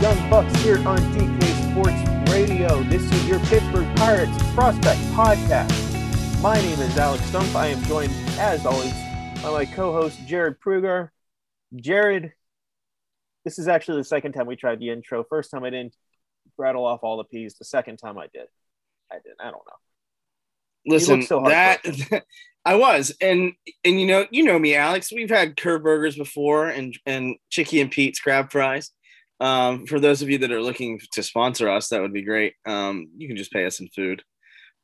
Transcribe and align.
Young 0.00 0.30
Bucks 0.30 0.58
here 0.62 0.78
on 0.88 0.96
DK 1.12 1.72
Sports 1.72 2.32
Radio. 2.32 2.82
This 2.84 3.02
is 3.02 3.28
your 3.28 3.38
Pittsburgh 3.40 3.86
Pirates 3.96 4.32
Prospect 4.54 4.98
Podcast. 5.12 6.40
My 6.40 6.54
name 6.54 6.80
is 6.80 6.96
Alex 6.96 7.22
Stumpf. 7.24 7.54
I 7.54 7.66
am 7.66 7.82
joined, 7.82 8.10
as 8.38 8.64
always, 8.64 8.94
by 9.42 9.50
my 9.50 9.66
co-host 9.66 10.18
Jared 10.26 10.58
Pruger. 10.58 11.10
Jared, 11.76 12.32
this 13.44 13.58
is 13.58 13.68
actually 13.68 13.98
the 13.98 14.04
second 14.04 14.32
time 14.32 14.46
we 14.46 14.56
tried 14.56 14.78
the 14.80 14.88
intro. 14.88 15.22
First 15.22 15.50
time 15.50 15.64
I 15.64 15.70
didn't 15.70 15.94
rattle 16.56 16.86
off 16.86 17.00
all 17.02 17.18
the 17.18 17.24
P's. 17.24 17.58
The 17.58 17.66
second 17.66 17.98
time 17.98 18.16
I 18.16 18.28
did. 18.32 18.46
I 19.12 19.16
did. 19.16 19.34
I 19.38 19.50
don't 19.50 19.56
know. 19.56 19.76
Listen, 20.86 21.20
so 21.20 21.42
that 21.42 21.82
I 22.64 22.76
was, 22.76 23.14
and 23.20 23.52
and 23.84 24.00
you 24.00 24.06
know, 24.06 24.24
you 24.30 24.44
know 24.44 24.58
me, 24.58 24.74
Alex. 24.74 25.12
We've 25.12 25.28
had 25.28 25.58
curve 25.58 25.82
burgers 25.82 26.16
before, 26.16 26.68
and 26.70 26.98
and 27.04 27.36
Chicky 27.50 27.82
and 27.82 27.90
Pete's 27.90 28.18
crab 28.18 28.50
fries. 28.50 28.92
Um, 29.40 29.86
for 29.86 29.98
those 29.98 30.20
of 30.22 30.28
you 30.28 30.38
that 30.38 30.52
are 30.52 30.62
looking 30.62 31.00
to 31.12 31.22
sponsor 31.22 31.68
us, 31.68 31.88
that 31.88 32.02
would 32.02 32.12
be 32.12 32.22
great. 32.22 32.54
Um, 32.66 33.08
you 33.16 33.26
can 33.26 33.36
just 33.36 33.52
pay 33.52 33.64
us 33.64 33.80
in 33.80 33.88
food, 33.88 34.22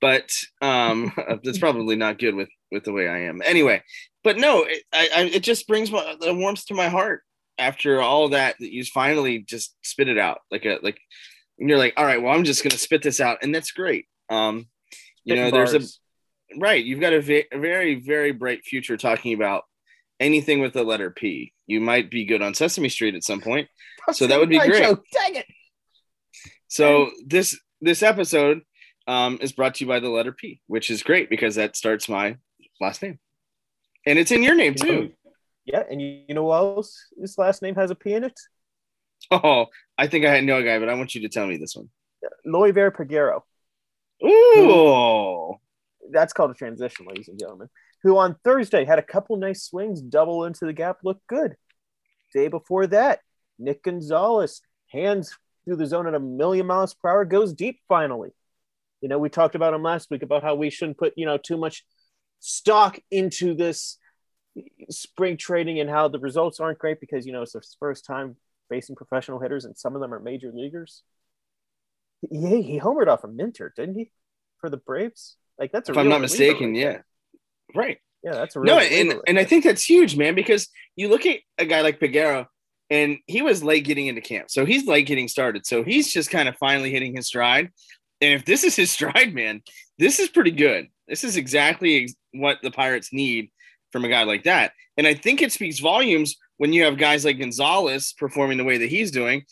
but 0.01 0.31
um, 0.63 1.13
that's 1.45 1.59
probably 1.59 1.97
not 1.97 2.19
good 2.19 2.35
with 2.35 2.49
with 2.73 2.85
the 2.85 2.93
way 2.93 3.09
I 3.09 3.23
am. 3.25 3.43
Anyway, 3.45 3.83
but 4.25 4.39
no, 4.39 4.65
it, 4.65 4.83
I, 4.93 5.09
I, 5.15 5.21
it 5.25 5.43
just 5.43 5.69
brings 5.69 5.91
my, 5.91 6.17
the 6.21 6.35
warmth 6.35 6.67
to 6.67 6.75
my 6.75 6.89
heart 6.89 7.23
after 7.59 8.01
all 8.01 8.31
that 8.31 8.57
that 8.59 8.73
you 8.73 8.85
finally 8.85 9.39
just 9.39 9.77
spit 9.83 10.09
it 10.09 10.19
out. 10.19 10.41
Like 10.51 10.65
a 10.65 10.79
like 10.83 10.99
and 11.59 11.69
you're 11.69 11.79
like 11.79 11.95
all 11.97 12.05
right 12.05 12.23
well 12.23 12.35
i'm 12.35 12.45
just 12.45 12.63
gonna 12.63 12.77
spit 12.77 13.03
this 13.03 13.21
out 13.21 13.39
and 13.43 13.55
that's 13.55 13.73
great. 13.73 14.07
Um 14.29 14.67
you 15.25 15.37
know 15.37 15.51
there's 15.51 15.75
a 15.75 15.81
right 16.59 16.85
you've 16.85 17.01
got 17.01 17.13
a, 17.13 17.21
ve- 17.21 17.47
a 17.51 17.59
very 17.59 17.97
very 17.97 18.33
bright 18.33 18.65
future 18.65 18.97
talking 18.97 19.35
about 19.35 19.65
anything 20.21 20.61
with 20.61 20.73
the 20.73 20.85
letter 20.85 21.11
p. 21.11 21.53
You 21.67 21.81
might 21.81 22.11
be 22.11 22.25
good 22.25 22.43
on 22.43 22.55
sesame 22.55 22.89
street 22.89 23.15
at 23.15 23.25
some 23.25 23.41
point 23.41 23.69
so 24.13 24.27
that 24.27 24.39
would 24.39 24.49
be 24.49 24.59
great 24.59 24.83
Joke. 24.83 25.05
dang 25.13 25.37
it 25.37 25.47
so 26.69 27.11
this 27.27 27.59
this 27.81 28.03
episode 28.03 28.63
um, 29.09 29.39
is 29.41 29.53
brought 29.53 29.77
to 29.77 29.85
you 29.85 29.89
by 29.89 30.01
the 30.01 30.09
letter 30.09 30.33
p 30.33 30.61
which 30.67 30.91
is 30.91 31.03
great 31.03 31.31
because 31.31 31.55
that 31.55 31.77
starts 31.77 32.09
my 32.09 32.37
last 32.81 33.03
name 33.03 33.19
and 34.05 34.19
it's 34.19 34.33
in 34.33 34.43
your 34.43 34.55
name 34.55 34.75
too 34.75 35.13
yeah, 35.67 35.83
and 35.91 36.01
you, 36.01 36.23
you 36.29 36.35
know 36.35 36.45
what 36.45 36.57
else 36.57 37.09
his 37.21 37.37
last 37.37 37.61
name 37.61 37.75
has 37.75 37.91
a 37.91 37.95
P 37.95 38.15
in 38.15 38.25
it? 38.25 38.39
Oh, 39.31 39.67
I 39.99 40.07
think 40.07 40.25
I 40.25 40.41
know 40.41 40.59
a 40.59 40.63
guy, 40.63 40.79
but 40.79 40.89
I 40.89 40.95
want 40.95 41.15
you 41.15 41.23
to 41.23 41.29
tell 41.29 41.47
me 41.47 41.57
this 41.57 41.75
one. 41.75 41.89
Liover 42.47 42.93
Peguero. 42.95 43.43
Ooh. 44.25 45.57
That's 46.13 46.33
called 46.33 46.53
a 46.53 46.55
transition, 46.55 47.07
ladies 47.07 47.27
and 47.29 47.39
gentlemen. 47.39 47.69
Who 48.05 48.17
on 48.17 48.37
Thursday 48.45 48.85
had 48.85 49.01
a 49.01 49.03
couple 49.03 49.37
nice 49.37 49.65
swings, 49.65 50.01
double 50.01 50.45
into 50.45 50.65
the 50.67 50.73
gap, 50.73 50.99
looked 51.03 51.27
good. 51.27 51.57
Day 52.33 52.47
before 52.47 52.87
that, 52.89 53.21
Nick 53.59 53.83
Gonzalez, 53.83 54.61
hands 54.89 55.37
through 55.65 55.77
the 55.77 55.87
zone 55.87 56.07
at 56.07 56.15
a 56.15 56.21
million 56.21 56.67
miles 56.67 56.95
per 56.95 57.09
hour, 57.09 57.25
goes 57.25 57.53
deep 57.53 57.81
finally. 57.89 58.31
You 59.01 59.09
know, 59.09 59.19
we 59.19 59.29
talked 59.29 59.55
about 59.55 59.75
him 59.75 59.83
last 59.83 60.11
week 60.11 60.23
about 60.23 60.43
how 60.43 60.55
we 60.55 60.71
shouldn't 60.71 60.99
put, 60.99 61.13
you 61.17 61.27
know, 61.27 61.39
too 61.39 61.57
much 61.57 61.85
stock 62.41 62.99
into 63.11 63.55
this 63.55 63.99
spring 64.91 65.37
training 65.37 65.81
and 65.81 65.91
how 65.91 66.09
the 66.09 66.19
results 66.19 66.61
aren't 66.61 66.79
great 66.79 67.01
because 67.01 67.27
you 67.27 67.33
know 67.33 67.43
it's 67.43 67.53
his 67.53 67.77
first 67.79 68.05
time 68.05 68.37
facing 68.69 68.97
professional 68.97 69.39
hitters 69.39 69.65
and 69.65 69.77
some 69.77 69.95
of 69.95 70.01
them 70.01 70.13
are 70.13 70.21
major 70.21 70.51
leaguers. 70.53 71.03
Yeah, 72.31 72.57
he 72.57 72.81
homered 72.81 73.09
off 73.09 73.25
a 73.25 73.27
of 73.27 73.35
Minter, 73.35 73.73
didn't 73.77 73.97
he, 73.97 74.11
for 74.59 74.71
the 74.71 74.79
Braves? 74.79 75.37
Like 75.59 75.73
that's 75.73 75.89
if 75.89 75.97
I'm 75.97 76.09
not 76.09 76.21
mistaken, 76.21 76.73
right 76.73 76.81
yeah, 76.81 76.99
right. 77.75 77.99
Yeah, 78.23 78.33
that's 78.33 78.57
a 78.57 78.61
no, 78.61 78.79
and 78.79 79.11
right 79.11 79.21
and 79.29 79.39
I 79.39 79.45
think 79.45 79.65
that's 79.65 79.89
huge, 79.89 80.17
man, 80.17 80.35
because 80.35 80.69
you 80.97 81.09
look 81.09 81.27
at 81.27 81.39
a 81.59 81.67
guy 81.67 81.83
like 81.83 82.01
Peguero, 82.01 82.47
and 82.91 83.19
he 83.27 83.43
was 83.43 83.65
late 83.65 83.85
getting 83.85 84.07
into 84.07 84.21
camp, 84.21 84.51
so 84.51 84.65
he's 84.65 84.87
late 84.87 85.07
getting 85.07 85.29
started, 85.29 85.67
so 85.67 85.83
he's 85.83 86.13
just 86.13 86.31
kind 86.31 86.49
of 86.49 86.57
finally 86.57 86.91
hitting 86.91 87.17
his 87.17 87.27
stride. 87.27 87.71
And 88.21 88.33
if 88.33 88.45
this 88.45 88.65
is 88.65 88.77
his 88.77 88.91
stride, 88.97 89.35
man, 89.35 89.63
this 89.99 90.19
is 90.19 90.29
pretty 90.29 90.53
good. 90.53 90.89
This 91.09 91.25
is 91.25 91.37
exactly 91.37 92.09
what 92.33 92.59
the 92.63 92.71
Pirates 92.71 93.13
need 93.13 93.51
from 93.93 94.05
a 94.05 94.09
guy 94.09 94.25
like 94.25 94.45
that. 94.45 94.73
And 94.97 95.07
I 95.07 95.15
think 95.15 95.43
it 95.43 95.53
speaks 95.53 95.79
volumes 95.79 96.37
when 96.57 96.73
you 96.73 96.85
have 96.85 96.99
guys 96.99 97.25
like 97.25 97.39
Gonzalez 97.39 98.15
performing 98.19 98.59
the 98.59 98.65
way 98.65 98.79
that 98.79 98.89
he's 98.89 99.11
doing, 99.11 99.45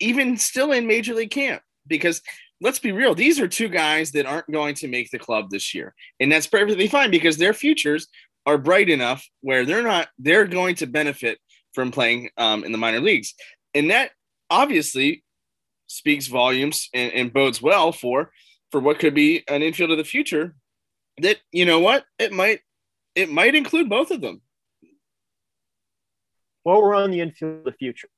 even 0.00 0.36
still 0.36 0.72
in 0.72 0.86
major 0.86 1.14
league 1.14 1.30
camp. 1.30 1.62
Because 1.86 2.20
let's 2.60 2.78
be 2.78 2.92
real, 2.92 3.14
these 3.14 3.40
are 3.40 3.48
two 3.48 3.68
guys 3.68 4.12
that 4.12 4.26
aren't 4.26 4.50
going 4.50 4.74
to 4.76 4.88
make 4.88 5.10
the 5.10 5.18
club 5.18 5.50
this 5.50 5.74
year. 5.74 5.94
And 6.20 6.30
that's 6.30 6.46
perfectly 6.46 6.88
fine 6.88 7.10
because 7.10 7.36
their 7.36 7.54
futures 7.54 8.08
are 8.46 8.58
bright 8.58 8.88
enough 8.88 9.26
where 9.40 9.64
they're 9.64 9.82
not, 9.82 10.08
they're 10.18 10.46
going 10.46 10.74
to 10.76 10.86
benefit 10.86 11.38
from 11.74 11.90
playing 11.90 12.30
um, 12.36 12.64
in 12.64 12.72
the 12.72 12.78
minor 12.78 13.00
leagues. 13.00 13.34
And 13.74 13.90
that 13.90 14.10
obviously 14.50 15.24
speaks 15.86 16.26
volumes 16.26 16.88
and, 16.94 17.12
and 17.12 17.32
bodes 17.32 17.62
well 17.62 17.92
for 17.92 18.30
for 18.70 18.80
what 18.80 18.98
could 18.98 19.14
be 19.14 19.42
an 19.48 19.62
infield 19.62 19.90
of 19.90 19.98
the 19.98 20.04
future 20.04 20.54
that 21.18 21.38
you 21.50 21.64
know 21.64 21.80
what 21.80 22.04
it 22.18 22.32
might 22.32 22.60
it 23.14 23.30
might 23.30 23.54
include 23.54 23.88
both 23.88 24.10
of 24.10 24.20
them. 24.20 24.40
While 26.62 26.82
we're 26.82 26.94
on 26.94 27.10
the 27.10 27.20
infield 27.20 27.58
of 27.58 27.64
the 27.64 27.72
future, 27.72 28.08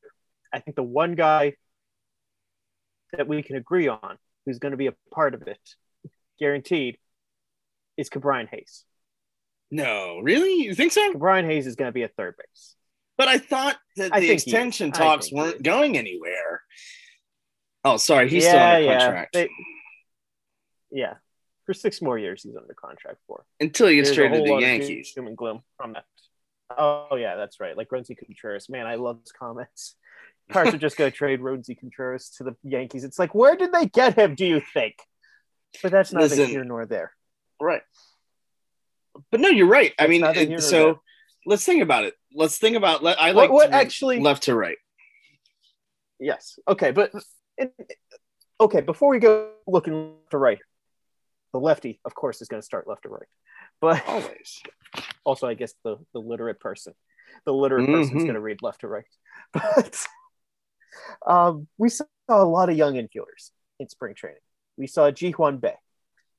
I 0.52 0.58
think 0.58 0.76
the 0.76 0.82
one 0.82 1.14
guy 1.14 1.54
that 3.12 3.28
we 3.28 3.42
can 3.42 3.56
agree 3.56 3.88
on 3.88 4.18
who's 4.44 4.58
going 4.58 4.72
to 4.72 4.76
be 4.76 4.88
a 4.88 4.94
part 5.12 5.34
of 5.34 5.42
it, 5.42 5.60
guaranteed, 6.38 6.98
is 7.96 8.10
Ke'Bryan 8.10 8.48
Hayes. 8.48 8.84
No, 9.70 10.18
really? 10.22 10.64
You 10.64 10.74
think 10.74 10.92
so? 10.92 11.12
Ke'Bryan 11.12 11.46
Hayes 11.46 11.66
is 11.66 11.76
going 11.76 11.88
to 11.88 11.92
be 11.92 12.02
a 12.02 12.08
third 12.08 12.34
base. 12.36 12.74
But 13.20 13.28
I 13.28 13.36
thought 13.36 13.76
that 13.96 14.14
I 14.14 14.20
the 14.20 14.30
extension 14.30 14.92
talks 14.92 15.30
weren't 15.30 15.62
going 15.62 15.98
anywhere. 15.98 16.62
Oh, 17.84 17.98
sorry, 17.98 18.30
he's 18.30 18.44
yeah, 18.44 18.50
still 18.50 18.88
under 18.88 18.98
contract. 18.98 19.34
Yeah. 19.34 19.42
They, 19.42 19.50
yeah, 20.90 21.14
for 21.66 21.74
six 21.74 22.00
more 22.00 22.16
years 22.16 22.42
he's 22.42 22.56
under 22.56 22.72
contract 22.72 23.18
for 23.26 23.44
until 23.60 23.88
he 23.88 23.96
gets 23.96 24.14
traded 24.14 24.46
to 24.46 24.54
the 24.54 24.60
Yankees. 24.60 25.12
Doom 25.14 25.26
and 25.26 25.36
gloom 25.36 25.60
from 25.76 25.92
that. 25.92 26.04
Oh 26.78 27.16
yeah, 27.16 27.36
that's 27.36 27.60
right. 27.60 27.76
Like 27.76 27.90
Roansy 27.90 28.16
Contreras. 28.16 28.70
Man, 28.70 28.86
I 28.86 28.94
love 28.94 29.20
his 29.20 29.32
comments. 29.32 29.96
Cards 30.50 30.72
are 30.72 30.78
just 30.78 30.96
going 30.96 31.10
to 31.10 31.14
trade 31.14 31.40
Roansy 31.40 31.78
Contreras 31.78 32.30
to 32.38 32.44
the 32.44 32.56
Yankees. 32.62 33.04
It's 33.04 33.18
like, 33.18 33.34
where 33.34 33.54
did 33.54 33.70
they 33.70 33.84
get 33.84 34.16
him? 34.18 34.34
Do 34.34 34.46
you 34.46 34.62
think? 34.72 34.94
But 35.82 35.92
that's 35.92 36.10
neither 36.10 36.36
Listen, 36.36 36.46
here 36.46 36.64
nor 36.64 36.86
there. 36.86 37.12
Right. 37.60 37.82
But 39.30 39.40
no, 39.40 39.50
you're 39.50 39.66
right. 39.66 39.92
That's 39.98 40.08
I 40.38 40.46
mean, 40.46 40.58
so. 40.60 41.00
Let's 41.46 41.64
think 41.64 41.82
about 41.82 42.04
it. 42.04 42.14
Let's 42.34 42.58
think 42.58 42.76
about. 42.76 43.04
I 43.04 43.32
like 43.32 43.50
what, 43.50 43.52
what 43.52 43.70
actually 43.72 44.20
left 44.20 44.44
to 44.44 44.54
right. 44.54 44.78
Yes. 46.18 46.58
Okay, 46.68 46.90
but 46.90 47.12
okay. 48.60 48.80
Before 48.80 49.08
we 49.10 49.18
go 49.18 49.52
looking 49.66 50.14
to 50.30 50.38
right, 50.38 50.58
the 51.52 51.60
lefty, 51.60 52.00
of 52.04 52.14
course, 52.14 52.42
is 52.42 52.48
going 52.48 52.60
to 52.60 52.66
start 52.66 52.86
left 52.86 53.04
to 53.04 53.08
right. 53.08 53.28
But 53.80 54.06
always. 54.06 54.62
Also, 55.24 55.46
I 55.46 55.54
guess 55.54 55.72
the 55.84 55.98
the 56.12 56.18
literate 56.18 56.58
person, 56.58 56.94
the 57.44 57.52
literate 57.52 57.84
mm-hmm. 57.84 57.94
person 57.94 58.16
is 58.16 58.24
going 58.24 58.34
to 58.34 58.40
read 58.40 58.60
left 58.60 58.80
to 58.80 58.88
right. 58.88 59.04
But 59.52 60.04
um, 61.24 61.68
we 61.78 61.90
saw 61.90 62.04
a 62.28 62.44
lot 62.44 62.70
of 62.70 62.76
young 62.76 62.94
infielders 62.94 63.50
in 63.78 63.88
spring 63.88 64.14
training. 64.14 64.40
We 64.76 64.88
saw 64.88 65.10
Ji-hwan 65.12 65.58
Bae. 65.58 65.76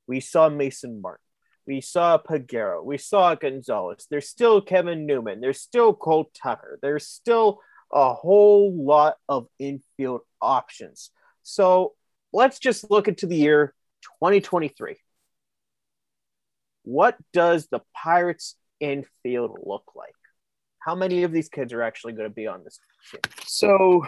We 0.08 0.20
saw 0.20 0.50
Mason 0.50 1.02
Martin. 1.02 1.24
We 1.68 1.82
saw 1.82 2.18
Peguero. 2.18 2.84
We 2.84 2.98
saw 2.98 3.36
Gonzalez. 3.36 4.08
There's 4.10 4.28
still 4.28 4.62
Kevin 4.62 5.06
Newman. 5.06 5.42
There's 5.42 5.62
still 5.62 5.94
Cole 5.94 6.32
Tucker. 6.34 6.80
There's 6.82 7.08
still 7.08 7.60
a 7.92 8.14
whole 8.14 8.74
lot 8.74 9.18
of 9.30 9.48
infield 9.60 10.22
options. 10.42 11.12
So 11.44 11.94
let's 12.34 12.60
just 12.60 12.90
look 12.90 13.08
into 13.08 13.28
the 13.28 13.36
year 13.36 13.74
2023. 14.20 14.98
What 16.84 17.18
does 17.32 17.68
the 17.68 17.82
Pirates 17.96 18.56
infield 18.80 19.60
look 19.64 19.92
like? 19.96 20.16
How 20.82 20.96
many 20.96 21.24
of 21.24 21.32
these 21.32 21.48
kids 21.48 21.74
are 21.74 21.84
actually 21.84 22.14
going 22.14 22.28
to 22.28 22.34
be 22.34 22.48
on 22.48 22.64
this 22.64 22.80
team? 23.12 23.22
So, 23.46 24.04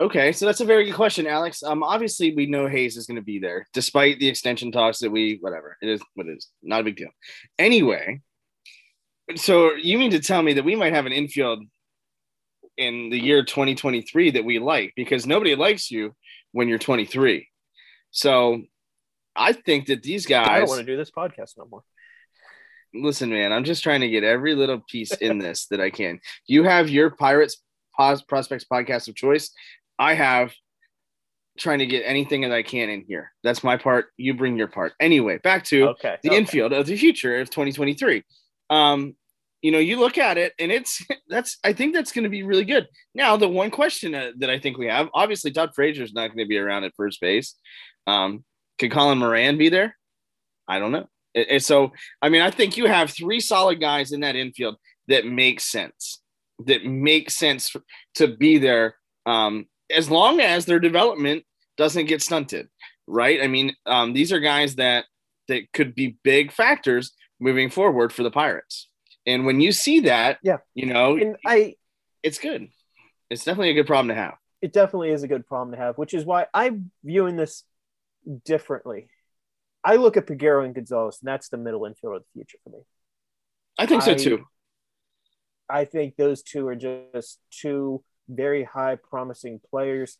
okay, 0.00 0.32
so 0.32 0.44
that's 0.44 0.60
a 0.60 0.64
very 0.64 0.84
good 0.84 0.94
question, 0.94 1.26
Alex. 1.26 1.62
Um, 1.62 1.84
obviously 1.84 2.34
we 2.34 2.46
know 2.46 2.66
Hayes 2.66 2.96
is 2.96 3.06
going 3.06 3.16
to 3.16 3.22
be 3.22 3.38
there, 3.38 3.66
despite 3.72 4.18
the 4.18 4.28
extension 4.28 4.72
talks 4.72 4.98
that 4.98 5.10
we 5.10 5.38
whatever 5.40 5.76
it 5.80 5.88
is. 5.88 6.00
What 6.14 6.26
it 6.26 6.36
is 6.36 6.48
not 6.62 6.80
a 6.80 6.84
big 6.84 6.96
deal. 6.96 7.10
Anyway, 7.58 8.22
so 9.36 9.74
you 9.74 9.98
mean 9.98 10.10
to 10.10 10.20
tell 10.20 10.42
me 10.42 10.54
that 10.54 10.64
we 10.64 10.74
might 10.74 10.92
have 10.92 11.06
an 11.06 11.12
infield 11.12 11.64
in 12.76 13.08
the 13.10 13.18
year 13.18 13.44
2023 13.44 14.32
that 14.32 14.44
we 14.44 14.58
like 14.58 14.92
because 14.96 15.26
nobody 15.26 15.54
likes 15.54 15.90
you 15.90 16.14
when 16.52 16.68
you're 16.68 16.78
23. 16.78 17.48
So 18.10 18.62
I 19.36 19.52
think 19.52 19.86
that 19.86 20.02
these 20.02 20.26
guys. 20.26 20.48
I 20.48 20.58
don't 20.60 20.68
want 20.68 20.80
to 20.80 20.86
do 20.86 20.96
this 20.96 21.10
podcast 21.10 21.56
no 21.56 21.66
more. 21.70 21.82
Listen, 22.94 23.30
man, 23.30 23.52
I'm 23.52 23.64
just 23.64 23.82
trying 23.82 24.00
to 24.00 24.08
get 24.08 24.24
every 24.24 24.54
little 24.54 24.82
piece 24.88 25.12
in 25.12 25.38
this 25.40 25.66
that 25.66 25.80
I 25.80 25.90
can. 25.90 26.20
You 26.46 26.64
have 26.64 26.88
your 26.88 27.10
Pirates 27.10 27.62
Prospects 27.96 28.66
podcast 28.70 29.08
of 29.08 29.14
choice. 29.14 29.50
I 29.98 30.14
have 30.14 30.52
trying 31.58 31.78
to 31.78 31.86
get 31.86 32.02
anything 32.04 32.42
that 32.42 32.52
I 32.52 32.62
can 32.62 32.90
in 32.90 33.04
here. 33.06 33.32
That's 33.42 33.64
my 33.64 33.76
part. 33.76 34.06
You 34.16 34.34
bring 34.34 34.56
your 34.56 34.68
part. 34.68 34.92
Anyway, 35.00 35.38
back 35.38 35.64
to 35.64 35.88
okay, 35.88 36.16
the 36.22 36.30
okay. 36.30 36.38
infield 36.38 36.72
of 36.72 36.86
the 36.86 36.96
future 36.96 37.38
of 37.40 37.50
2023. 37.50 38.22
Um, 38.70 39.16
you 39.62 39.72
know, 39.72 39.78
you 39.78 39.98
look 39.98 40.18
at 40.18 40.38
it 40.38 40.52
and 40.58 40.70
it's 40.70 41.04
that's 41.28 41.58
I 41.64 41.72
think 41.72 41.94
that's 41.94 42.12
going 42.12 42.24
to 42.24 42.30
be 42.30 42.42
really 42.42 42.64
good. 42.64 42.86
Now, 43.14 43.36
the 43.36 43.48
one 43.48 43.70
question 43.70 44.14
uh, 44.14 44.32
that 44.38 44.50
I 44.50 44.58
think 44.58 44.78
we 44.78 44.86
have, 44.86 45.08
obviously, 45.14 45.50
Todd 45.50 45.70
Frazier 45.74 46.02
is 46.02 46.12
not 46.12 46.28
going 46.28 46.38
to 46.38 46.46
be 46.46 46.58
around 46.58 46.84
at 46.84 46.94
first 46.96 47.20
base. 47.20 47.54
Um, 48.06 48.44
could 48.78 48.92
Colin 48.92 49.18
Moran 49.18 49.58
be 49.58 49.68
there? 49.68 49.96
I 50.68 50.78
don't 50.78 50.92
know. 50.92 51.08
And 51.36 51.62
so, 51.62 51.92
I 52.22 52.30
mean, 52.30 52.40
I 52.40 52.50
think 52.50 52.76
you 52.76 52.86
have 52.86 53.10
three 53.10 53.40
solid 53.40 53.80
guys 53.80 54.12
in 54.12 54.20
that 54.20 54.36
infield 54.36 54.76
that 55.08 55.26
make 55.26 55.60
sense, 55.60 56.22
that 56.64 56.84
make 56.84 57.30
sense 57.30 57.76
to 58.14 58.28
be 58.28 58.58
there, 58.58 58.96
um, 59.26 59.66
as 59.94 60.10
long 60.10 60.40
as 60.40 60.64
their 60.64 60.80
development 60.80 61.44
doesn't 61.76 62.06
get 62.06 62.22
stunted, 62.22 62.68
right? 63.06 63.42
I 63.42 63.48
mean, 63.48 63.76
um, 63.84 64.14
these 64.14 64.32
are 64.32 64.40
guys 64.40 64.76
that 64.76 65.04
that 65.48 65.70
could 65.72 65.94
be 65.94 66.16
big 66.24 66.52
factors 66.52 67.12
moving 67.38 67.70
forward 67.70 68.12
for 68.12 68.22
the 68.22 68.30
Pirates. 68.30 68.88
And 69.26 69.44
when 69.44 69.60
you 69.60 69.72
see 69.72 70.00
that, 70.00 70.38
yeah, 70.42 70.58
you 70.74 70.86
know, 70.86 71.16
and 71.16 71.36
I, 71.44 71.74
it's 72.22 72.38
good. 72.38 72.68
It's 73.28 73.44
definitely 73.44 73.70
a 73.70 73.74
good 73.74 73.86
problem 73.86 74.08
to 74.08 74.14
have. 74.14 74.34
It 74.62 74.72
definitely 74.72 75.10
is 75.10 75.22
a 75.22 75.28
good 75.28 75.46
problem 75.46 75.72
to 75.72 75.78
have, 75.78 75.98
which 75.98 76.14
is 76.14 76.24
why 76.24 76.46
I'm 76.54 76.90
viewing 77.04 77.36
this 77.36 77.64
differently. 78.44 79.08
I 79.86 79.96
look 79.96 80.16
at 80.16 80.26
Peguero 80.26 80.64
and 80.64 80.74
Gonzalez, 80.74 81.18
and 81.22 81.28
that's 81.28 81.48
the 81.48 81.56
middle 81.56 81.84
infield 81.86 82.16
of 82.16 82.22
the 82.22 82.28
future 82.34 82.58
for 82.64 82.70
me. 82.70 82.80
I 83.78 83.86
think 83.86 84.02
so 84.02 84.12
I, 84.12 84.14
too. 84.14 84.44
I 85.68 85.84
think 85.84 86.16
those 86.16 86.42
two 86.42 86.66
are 86.66 86.74
just 86.74 87.38
two 87.52 88.02
very 88.28 88.64
high 88.64 88.96
promising 88.96 89.60
players. 89.70 90.18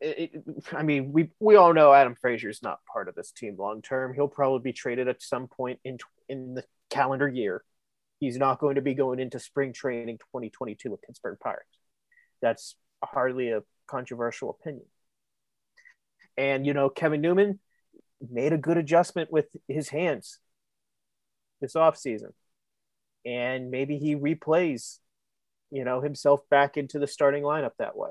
It, 0.00 0.32
it, 0.34 0.44
I 0.72 0.82
mean, 0.82 1.12
we 1.12 1.30
we 1.38 1.54
all 1.54 1.72
know 1.72 1.92
Adam 1.92 2.16
Frazier 2.20 2.48
is 2.48 2.60
not 2.60 2.80
part 2.92 3.08
of 3.08 3.14
this 3.14 3.30
team 3.30 3.54
long 3.56 3.82
term. 3.82 4.14
He'll 4.14 4.26
probably 4.26 4.60
be 4.60 4.72
traded 4.72 5.06
at 5.06 5.22
some 5.22 5.46
point 5.46 5.78
in 5.84 5.98
in 6.28 6.54
the 6.54 6.64
calendar 6.90 7.28
year. 7.28 7.62
He's 8.18 8.36
not 8.36 8.58
going 8.58 8.74
to 8.74 8.82
be 8.82 8.94
going 8.94 9.20
into 9.20 9.38
spring 9.38 9.72
training 9.72 10.18
2022 10.18 10.90
with 10.90 11.02
Pittsburgh 11.02 11.38
Pirates. 11.40 11.78
That's 12.42 12.74
hardly 13.04 13.50
a 13.50 13.62
controversial 13.86 14.50
opinion. 14.50 14.86
And, 16.36 16.66
you 16.66 16.74
know, 16.74 16.88
Kevin 16.88 17.20
Newman 17.20 17.60
made 18.30 18.52
a 18.52 18.58
good 18.58 18.76
adjustment 18.76 19.32
with 19.32 19.46
his 19.68 19.88
hands 19.88 20.38
this 21.60 21.74
offseason. 21.74 22.32
And 23.24 23.70
maybe 23.70 23.98
he 23.98 24.16
replays, 24.16 24.98
you 25.70 25.84
know, 25.84 26.00
himself 26.00 26.40
back 26.50 26.76
into 26.76 26.98
the 26.98 27.06
starting 27.06 27.42
lineup 27.42 27.72
that 27.78 27.96
way. 27.96 28.10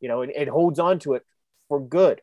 You 0.00 0.08
know, 0.08 0.22
and, 0.22 0.32
and 0.32 0.48
holds 0.48 0.78
on 0.78 0.98
to 1.00 1.14
it 1.14 1.22
for 1.68 1.80
good. 1.80 2.20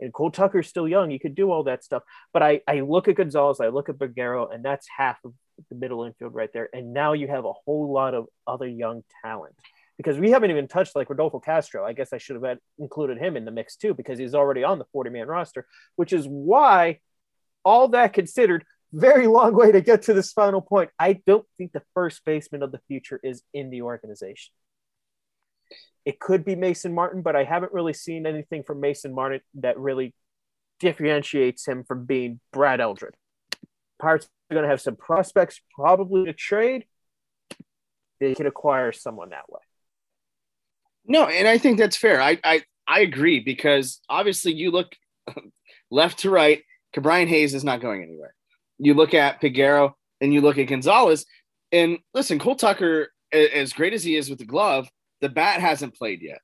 And 0.00 0.12
Cole 0.12 0.30
Tucker's 0.30 0.68
still 0.68 0.88
young. 0.88 1.10
You 1.10 1.20
could 1.20 1.34
do 1.34 1.50
all 1.50 1.64
that 1.64 1.84
stuff. 1.84 2.02
But 2.32 2.42
I, 2.42 2.60
I 2.66 2.80
look 2.80 3.08
at 3.08 3.16
Gonzalez, 3.16 3.60
I 3.60 3.68
look 3.68 3.88
at 3.88 3.98
Peguero, 3.98 4.52
and 4.54 4.64
that's 4.64 4.86
half 4.96 5.18
of 5.24 5.32
the 5.70 5.76
middle 5.76 6.04
infield 6.04 6.34
right 6.34 6.50
there. 6.52 6.68
And 6.72 6.92
now 6.92 7.12
you 7.12 7.28
have 7.28 7.44
a 7.44 7.52
whole 7.52 7.92
lot 7.92 8.14
of 8.14 8.26
other 8.46 8.66
young 8.66 9.04
talent 9.24 9.54
because 9.96 10.18
we 10.18 10.30
haven't 10.30 10.50
even 10.50 10.68
touched 10.68 10.94
like 10.94 11.08
Rodolfo 11.08 11.40
Castro. 11.40 11.84
I 11.84 11.92
guess 11.92 12.12
I 12.12 12.18
should 12.18 12.42
have 12.42 12.58
included 12.78 13.18
him 13.18 13.36
in 13.36 13.44
the 13.44 13.50
mix 13.50 13.76
too 13.76 13.94
because 13.94 14.18
he's 14.18 14.34
already 14.34 14.62
on 14.62 14.78
the 14.78 14.84
40 14.92 15.10
man 15.10 15.26
roster, 15.26 15.66
which 15.96 16.12
is 16.12 16.26
why, 16.26 17.00
all 17.64 17.88
that 17.88 18.12
considered, 18.12 18.64
very 18.92 19.26
long 19.26 19.54
way 19.54 19.72
to 19.72 19.80
get 19.80 20.02
to 20.02 20.14
this 20.14 20.32
final 20.32 20.60
point. 20.60 20.90
I 20.98 21.20
don't 21.26 21.46
think 21.58 21.72
the 21.72 21.82
first 21.94 22.24
baseman 22.24 22.62
of 22.62 22.72
the 22.72 22.80
future 22.88 23.20
is 23.22 23.42
in 23.52 23.70
the 23.70 23.82
organization. 23.82 24.52
It 26.04 26.20
could 26.20 26.44
be 26.44 26.54
Mason 26.54 26.94
Martin, 26.94 27.22
but 27.22 27.34
I 27.34 27.42
haven't 27.42 27.72
really 27.72 27.92
seen 27.92 28.26
anything 28.26 28.62
from 28.62 28.80
Mason 28.80 29.12
Martin 29.12 29.40
that 29.54 29.78
really 29.78 30.14
differentiates 30.78 31.66
him 31.66 31.82
from 31.82 32.04
being 32.04 32.38
Brad 32.52 32.80
Eldred. 32.80 33.16
Pirates 33.98 34.28
are 34.50 34.54
going 34.54 34.62
to 34.62 34.70
have 34.70 34.80
some 34.80 34.94
prospects 34.94 35.60
probably 35.74 36.26
to 36.26 36.32
trade. 36.32 36.84
They 38.20 38.34
could 38.34 38.46
acquire 38.46 38.92
someone 38.92 39.30
that 39.30 39.50
way. 39.50 39.60
No, 41.06 41.26
and 41.26 41.46
I 41.46 41.58
think 41.58 41.78
that's 41.78 41.96
fair. 41.96 42.20
I 42.20 42.38
I, 42.44 42.62
I 42.86 43.00
agree 43.00 43.40
because 43.40 44.00
obviously 44.08 44.52
you 44.52 44.70
look 44.70 44.92
left 45.90 46.20
to 46.20 46.30
right, 46.30 46.62
Ke'Bryan 46.94 47.28
Hayes 47.28 47.54
is 47.54 47.64
not 47.64 47.80
going 47.80 48.02
anywhere. 48.02 48.34
You 48.78 48.94
look 48.94 49.14
at 49.14 49.40
Peguero 49.40 49.92
and 50.20 50.32
you 50.32 50.40
look 50.40 50.58
at 50.58 50.64
Gonzalez, 50.68 51.26
and 51.72 51.98
listen, 52.14 52.38
Cole 52.38 52.56
Tucker, 52.56 53.12
as 53.32 53.72
great 53.72 53.92
as 53.92 54.02
he 54.04 54.16
is 54.16 54.30
with 54.30 54.38
the 54.38 54.44
glove, 54.44 54.88
the 55.20 55.28
bat 55.28 55.60
hasn't 55.60 55.94
played 55.94 56.22
yet. 56.22 56.40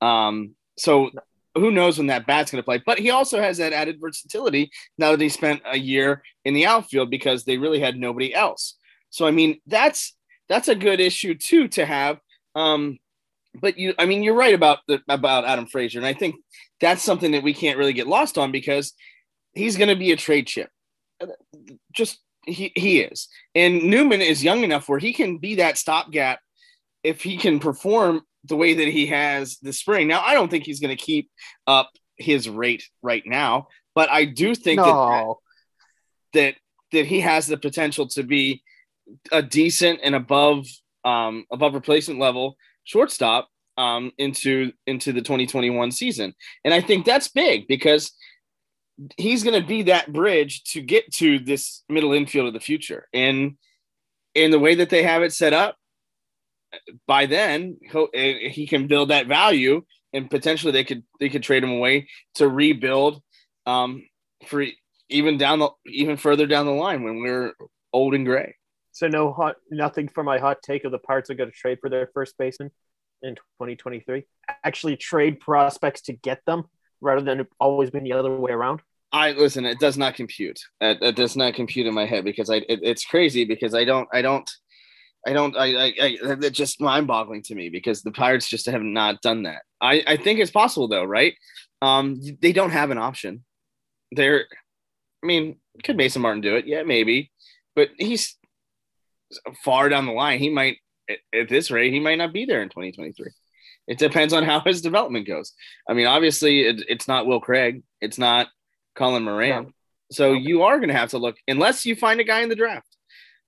Um, 0.00 0.54
so 0.78 1.10
who 1.54 1.70
knows 1.70 1.98
when 1.98 2.08
that 2.08 2.26
bat's 2.26 2.50
going 2.50 2.60
to 2.60 2.64
play? 2.64 2.82
But 2.84 2.98
he 2.98 3.10
also 3.10 3.40
has 3.40 3.58
that 3.58 3.72
added 3.72 3.98
versatility 4.00 4.70
now 4.98 5.10
that 5.12 5.20
he 5.20 5.28
spent 5.28 5.62
a 5.64 5.78
year 5.78 6.22
in 6.44 6.54
the 6.54 6.66
outfield 6.66 7.10
because 7.10 7.44
they 7.44 7.56
really 7.56 7.80
had 7.80 7.96
nobody 7.96 8.34
else. 8.34 8.76
So 9.10 9.26
I 9.26 9.30
mean, 9.30 9.60
that's 9.66 10.14
that's 10.48 10.68
a 10.68 10.74
good 10.74 11.00
issue 11.00 11.34
too 11.34 11.68
to 11.68 11.86
have. 11.86 12.18
Um, 12.54 12.98
but 13.60 13.78
you, 13.78 13.94
I 13.98 14.06
mean, 14.06 14.22
you're 14.22 14.34
right 14.34 14.54
about 14.54 14.78
the, 14.88 15.00
about 15.08 15.44
Adam 15.44 15.66
Frazier, 15.66 15.98
and 15.98 16.06
I 16.06 16.14
think 16.14 16.36
that's 16.80 17.02
something 17.02 17.32
that 17.32 17.42
we 17.42 17.54
can't 17.54 17.78
really 17.78 17.92
get 17.92 18.06
lost 18.06 18.38
on 18.38 18.52
because 18.52 18.92
he's 19.54 19.76
going 19.76 19.88
to 19.88 19.96
be 19.96 20.12
a 20.12 20.16
trade 20.16 20.46
chip. 20.46 20.70
Just 21.92 22.18
he 22.44 22.72
he 22.76 23.00
is, 23.00 23.28
and 23.54 23.84
Newman 23.84 24.20
is 24.20 24.44
young 24.44 24.62
enough 24.62 24.88
where 24.88 24.98
he 24.98 25.12
can 25.12 25.38
be 25.38 25.56
that 25.56 25.78
stopgap 25.78 26.40
if 27.02 27.22
he 27.22 27.36
can 27.36 27.58
perform 27.60 28.22
the 28.44 28.56
way 28.56 28.74
that 28.74 28.88
he 28.88 29.06
has 29.06 29.58
this 29.62 29.78
spring. 29.78 30.08
Now, 30.08 30.22
I 30.22 30.34
don't 30.34 30.50
think 30.50 30.64
he's 30.64 30.80
going 30.80 30.96
to 30.96 31.02
keep 31.02 31.30
up 31.66 31.90
his 32.16 32.48
rate 32.48 32.88
right 33.02 33.22
now, 33.26 33.68
but 33.94 34.10
I 34.10 34.24
do 34.24 34.54
think 34.54 34.78
no. 34.78 35.40
that 36.32 36.40
that 36.40 36.54
that 36.92 37.06
he 37.06 37.20
has 37.20 37.46
the 37.46 37.56
potential 37.56 38.06
to 38.08 38.22
be 38.22 38.62
a 39.32 39.42
decent 39.42 40.00
and 40.02 40.14
above 40.14 40.66
um, 41.04 41.44
above 41.50 41.74
replacement 41.74 42.20
level 42.20 42.56
shortstop 42.86 43.48
um, 43.76 44.12
into 44.16 44.72
into 44.86 45.12
the 45.12 45.20
2021 45.20 45.90
season. 45.92 46.34
And 46.64 46.72
I 46.72 46.80
think 46.80 47.04
that's 47.04 47.28
big 47.28 47.68
because 47.68 48.12
he's 49.18 49.44
going 49.44 49.60
to 49.60 49.66
be 49.66 49.82
that 49.82 50.12
bridge 50.12 50.64
to 50.64 50.80
get 50.80 51.12
to 51.14 51.38
this 51.38 51.82
middle 51.88 52.12
infield 52.12 52.46
of 52.46 52.54
the 52.54 52.60
future. 52.60 53.06
And 53.12 53.56
in 54.34 54.50
the 54.50 54.58
way 54.58 54.76
that 54.76 54.88
they 54.88 55.02
have 55.02 55.22
it 55.22 55.32
set 55.32 55.52
up, 55.52 55.76
by 57.06 57.26
then 57.26 57.78
eh, 58.14 58.48
he 58.48 58.66
can 58.66 58.86
build 58.86 59.10
that 59.10 59.26
value, 59.26 59.82
and 60.12 60.30
potentially 60.30 60.72
they 60.72 60.84
could 60.84 61.02
they 61.20 61.28
could 61.28 61.42
trade 61.42 61.62
him 61.62 61.70
away 61.70 62.08
to 62.36 62.48
rebuild 62.48 63.22
um, 63.66 64.02
for 64.46 64.64
even 65.08 65.38
down 65.38 65.58
the 65.58 65.70
even 65.86 66.16
further 66.16 66.46
down 66.46 66.66
the 66.66 66.72
line 66.72 67.02
when 67.02 67.20
we're 67.20 67.52
old 67.92 68.14
and 68.14 68.26
gray. 68.26 68.56
So 68.96 69.08
no 69.08 69.30
hot, 69.30 69.56
nothing 69.70 70.08
for 70.08 70.24
my 70.24 70.38
hot 70.38 70.62
take 70.62 70.84
of 70.84 70.90
the 70.90 70.98
Pirates 70.98 71.28
are 71.28 71.34
going 71.34 71.50
to 71.50 71.54
trade 71.54 71.80
for 71.82 71.90
their 71.90 72.08
first 72.14 72.38
baseman 72.38 72.70
in 73.20 73.34
2023. 73.34 74.24
Actually, 74.64 74.96
trade 74.96 75.38
prospects 75.38 76.00
to 76.00 76.14
get 76.14 76.40
them 76.46 76.64
rather 77.02 77.20
than 77.20 77.46
always 77.60 77.90
been 77.90 78.04
the 78.04 78.14
other 78.14 78.34
way 78.34 78.52
around. 78.52 78.80
I 79.12 79.32
listen. 79.32 79.66
It 79.66 79.80
does 79.80 79.98
not 79.98 80.14
compute. 80.14 80.58
It, 80.80 80.96
it 81.02 81.14
does 81.14 81.36
not 81.36 81.52
compute 81.52 81.86
in 81.86 81.92
my 81.92 82.06
head 82.06 82.24
because 82.24 82.48
I. 82.48 82.56
It, 82.70 82.80
it's 82.82 83.04
crazy 83.04 83.44
because 83.44 83.74
I 83.74 83.84
don't. 83.84 84.08
I 84.14 84.22
don't. 84.22 84.50
I 85.26 85.34
don't. 85.34 85.54
I. 85.58 85.66
I, 85.74 85.86
I 86.00 86.16
it's 86.22 86.56
just 86.56 86.80
mind-boggling 86.80 87.42
to 87.42 87.54
me 87.54 87.68
because 87.68 88.00
the 88.00 88.12
Pirates 88.12 88.48
just 88.48 88.64
have 88.64 88.80
not 88.80 89.20
done 89.20 89.42
that. 89.42 89.60
I. 89.78 90.04
I 90.06 90.16
think 90.16 90.40
it's 90.40 90.50
possible 90.50 90.88
though, 90.88 91.04
right? 91.04 91.34
Um, 91.82 92.18
they 92.40 92.52
don't 92.52 92.70
have 92.70 92.90
an 92.90 92.98
option. 92.98 93.44
They're. 94.10 94.46
I 95.22 95.26
mean, 95.26 95.56
could 95.84 95.98
Mason 95.98 96.22
Martin 96.22 96.40
do 96.40 96.56
it? 96.56 96.66
Yeah, 96.66 96.82
maybe, 96.82 97.30
but 97.74 97.90
he's 97.98 98.35
far 99.64 99.88
down 99.88 100.06
the 100.06 100.12
line, 100.12 100.38
he 100.38 100.50
might 100.50 100.78
at, 101.08 101.48
this 101.48 101.70
rate 101.70 101.92
he 101.92 102.00
might 102.00 102.18
not 102.18 102.32
be 102.32 102.44
there 102.44 102.62
in 102.62 102.68
2023. 102.68 103.30
It 103.86 103.98
depends 103.98 104.32
on 104.32 104.42
how 104.42 104.60
his 104.60 104.82
development 104.82 105.26
goes. 105.26 105.52
I 105.88 105.94
mean, 105.94 106.06
obviously, 106.06 106.62
it, 106.62 106.84
it's 106.88 107.06
not 107.06 107.26
Will 107.26 107.40
Craig, 107.40 107.82
it's 108.00 108.18
not 108.18 108.48
Colin 108.96 109.22
Moran, 109.22 109.64
no. 109.64 109.70
so 110.10 110.30
okay. 110.32 110.40
you 110.40 110.64
are 110.64 110.78
going 110.78 110.88
to 110.88 110.96
have 110.96 111.10
to 111.10 111.18
look 111.18 111.36
unless 111.46 111.86
you 111.86 111.94
find 111.94 112.20
a 112.20 112.24
guy 112.24 112.40
in 112.40 112.48
the 112.48 112.56
draft. 112.56 112.88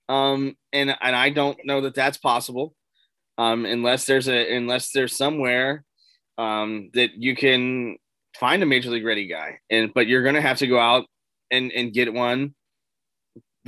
Um, 0.07 0.55
and 0.73 0.95
and 1.01 1.15
I 1.15 1.29
don't 1.29 1.57
know 1.65 1.81
that 1.81 1.93
that's 1.93 2.17
possible, 2.17 2.73
um, 3.37 3.65
unless 3.65 4.05
there's 4.05 4.27
a 4.27 4.55
unless 4.55 4.91
there's 4.91 5.15
somewhere 5.15 5.83
um, 6.37 6.89
that 6.93 7.11
you 7.15 7.35
can 7.35 7.97
find 8.35 8.63
a 8.63 8.65
major 8.65 8.89
league 8.89 9.05
ready 9.05 9.27
guy, 9.27 9.59
and 9.69 9.93
but 9.93 10.07
you're 10.07 10.23
going 10.23 10.35
to 10.35 10.41
have 10.41 10.59
to 10.59 10.67
go 10.67 10.79
out 10.79 11.05
and 11.51 11.71
and 11.71 11.93
get 11.93 12.13
one 12.13 12.55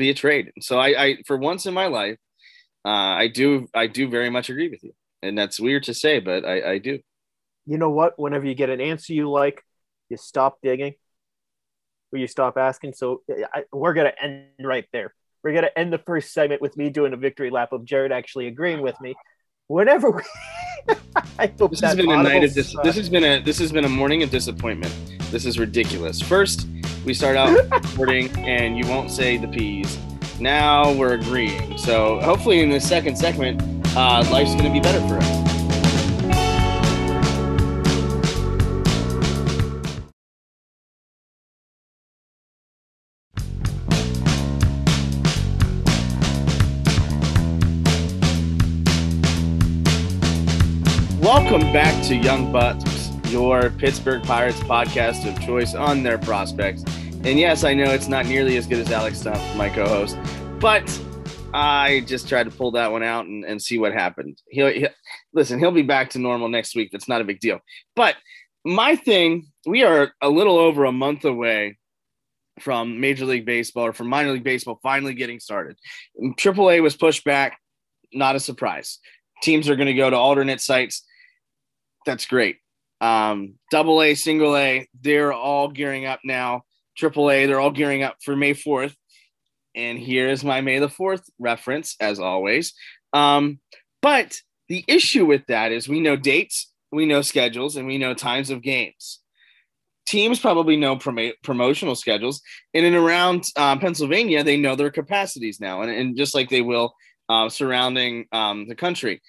via 0.02 0.14
trade. 0.16 0.52
So 0.62 0.80
I, 0.80 1.04
I 1.04 1.18
for 1.28 1.38
once 1.38 1.66
in 1.68 1.74
my 1.74 1.88
life, 1.88 2.18
uh, 2.84 3.14
I 3.24 3.28
do 3.28 3.68
I 3.74 3.86
do 3.88 4.10
very 4.10 4.30
much 4.30 4.50
agree 4.50 4.70
with 4.70 4.84
you, 4.84 4.94
and 5.22 5.38
that's 5.38 5.60
weird 5.60 5.84
to 5.84 5.94
say, 5.94 6.20
but 6.20 6.44
I, 6.44 6.74
I 6.74 6.78
do. 6.80 7.00
You 7.68 7.78
know 7.78 7.92
what? 7.92 8.18
Whenever 8.18 8.46
you 8.48 8.56
get 8.56 8.70
an 8.70 8.82
answer 8.82 9.14
you 9.14 9.30
like, 9.30 9.64
you 10.10 10.18
stop 10.18 10.58
digging, 10.64 10.96
or 12.12 12.18
you 12.18 12.28
stop 12.28 12.58
asking. 12.58 12.94
So 12.94 13.22
I, 13.54 13.64
we're 13.72 13.94
gonna 13.94 14.14
end 14.20 14.48
right 14.64 14.86
there. 14.92 15.14
We're 15.44 15.54
gonna 15.54 15.76
end 15.76 15.94
the 15.94 16.00
first 16.00 16.34
segment 16.34 16.62
with 16.62 16.76
me 16.76 16.90
doing 16.90 17.14
a 17.14 17.18
victory 17.18 17.52
lap 17.52 17.72
of 17.72 17.86
Jared 17.86 18.12
actually 18.12 18.48
agreeing 18.48 18.82
with 18.82 19.00
me. 19.00 19.14
Whenever 19.68 20.10
we, 20.10 20.24
I 21.38 21.52
hope 21.60 21.72
this 21.72 21.82
has 21.82 21.96
been 21.96 22.10
a 22.10 22.24
night 22.24 22.44
of 22.44 22.54
dis- 22.56 22.76
this 22.84 22.96
has 22.96 23.10
been 23.10 23.24
a 23.24 23.40
this 23.44 23.60
has 23.60 23.72
been 23.72 23.86
a 23.86 23.90
morning 23.90 24.24
of 24.24 24.32
disappointment. 24.32 24.94
This 25.30 25.46
is 25.46 25.60
ridiculous. 25.60 26.20
First, 26.20 26.68
we 27.06 27.14
start 27.14 27.36
out 27.36 27.50
recording 27.72 28.30
and 28.46 28.78
you 28.78 28.86
won't 28.88 29.10
say 29.10 29.38
the 29.38 29.48
P's. 29.48 29.98
Now 30.40 30.92
we're 30.94 31.14
agreeing. 31.14 31.78
So 31.78 32.20
hopefully 32.22 32.62
in 32.62 32.70
the 32.70 32.80
second 32.80 33.18
segment, 33.18 33.62
uh, 33.96 34.24
life's 34.32 34.54
going 34.54 34.66
to 34.66 34.72
be 34.72 34.80
better 34.80 35.00
for 35.08 35.18
us. 35.18 35.42
Welcome 51.20 51.72
back 51.74 52.04
to 52.06 52.16
Young 52.16 52.52
Bucks, 52.52 53.12
your 53.30 53.70
Pittsburgh 53.70 54.24
Pirates 54.24 54.60
podcast 54.62 55.28
of 55.28 55.40
choice 55.42 55.76
on 55.76 56.04
their 56.04 56.18
prospects. 56.18 56.84
And 57.24 57.40
yes, 57.40 57.64
I 57.64 57.74
know 57.74 57.92
it's 57.92 58.08
not 58.08 58.26
nearly 58.26 58.58
as 58.58 58.66
good 58.68 58.80
as 58.80 58.92
Alex 58.92 59.20
Stumpf, 59.20 59.56
my 59.56 59.70
co-host, 59.70 60.18
but 60.60 60.84
I 61.54 62.04
just 62.08 62.28
tried 62.28 62.44
to 62.44 62.52
pull 62.52 62.72
that 62.72 62.92
one 62.92 63.04
out 63.04 63.26
and, 63.26 63.46
and 63.46 63.62
see 63.62 63.78
what 63.78 63.94
happened. 63.94 64.42
He'll, 64.50 64.72
he'll 64.72 64.90
listen. 65.34 65.60
He'll 65.60 65.72
be 65.72 65.82
back 65.82 66.10
to 66.12 66.20
normal 66.20 66.50
next 66.50 66.76
week. 66.76 66.90
That's 66.92 67.08
not 67.08 67.22
a 67.22 67.24
big 67.24 67.40
deal. 67.40 67.60
But 67.96 68.16
my 68.66 68.96
thing, 68.96 69.52
we 69.66 69.84
are 69.84 70.14
a 70.22 70.30
little 70.30 70.58
over 70.58 70.86
a 70.86 70.92
month 70.92 71.26
away 71.26 71.78
from 72.60 73.00
Major 73.00 73.26
League 73.26 73.46
Baseball 73.46 73.86
or 73.86 73.94
from 73.94 74.08
minor 74.08 74.32
league 74.32 74.44
baseball 74.44 74.80
finally 74.82 75.14
getting 75.14 75.40
started. 75.40 75.78
AAA 76.20 76.82
was 76.82 76.96
pushed 76.96 77.24
back. 77.24 77.60
Not 78.14 78.36
a 78.36 78.40
surprise. 78.40 79.00
Teams 79.42 79.70
are 79.70 79.76
going 79.76 79.88
to 79.88 79.94
go 79.94 80.10
to 80.10 80.18
alternate 80.18 80.62
sites 80.62 81.04
that's 82.06 82.26
great. 82.26 82.58
Um, 83.00 83.56
double 83.72 84.02
A, 84.02 84.16
single 84.16 84.56
A, 84.56 84.88
they're 85.02 85.34
all 85.34 85.70
gearing 85.70 86.06
up 86.06 86.20
now. 86.24 86.64
Triple 87.02 87.32
A, 87.32 87.48
they're 87.48 87.60
all 87.60 87.72
gearing 87.72 88.04
up 88.04 88.18
for 88.24 88.36
May 88.36 88.54
4th. 88.54 88.94
And 89.76 89.98
here's 89.98 90.44
my 90.44 90.62
May 90.62 90.78
the 90.78 90.88
4th 90.88 91.24
reference, 91.40 91.96
as 92.00 92.20
always. 92.20 92.76
Um, 93.12 93.60
but 94.04 94.40
the 94.70 94.86
issue 94.88 95.26
with 95.26 95.48
that 95.48 95.72
is 95.72 95.90
we 95.90 96.00
know 96.00 96.16
dates, 96.16 96.72
we 96.92 97.08
know 97.08 97.24
schedules, 97.24 97.76
and 97.76 97.88
we 97.88 97.98
know 97.98 98.14
times 98.14 98.52
of 98.52 98.62
games. 98.62 99.20
Teams 100.06 100.40
probably 100.40 100.78
know 100.78 100.96
prom- 100.96 101.34
promotional 101.42 101.96
schedules. 101.96 102.40
And 102.76 102.86
in 102.86 102.94
around 102.94 103.46
um, 103.58 103.80
Pennsylvania, 103.80 104.44
they 104.44 104.58
know 104.58 104.76
their 104.76 104.92
capacities 104.92 105.60
now, 105.60 105.82
and, 105.82 105.90
and 105.90 106.16
just 106.16 106.36
like 106.36 106.50
they 106.50 106.62
will 106.62 106.94
uh, 107.30 107.50
surrounding 107.50 108.28
um, 108.32 108.68
the 108.68 108.76
country. 108.76 109.24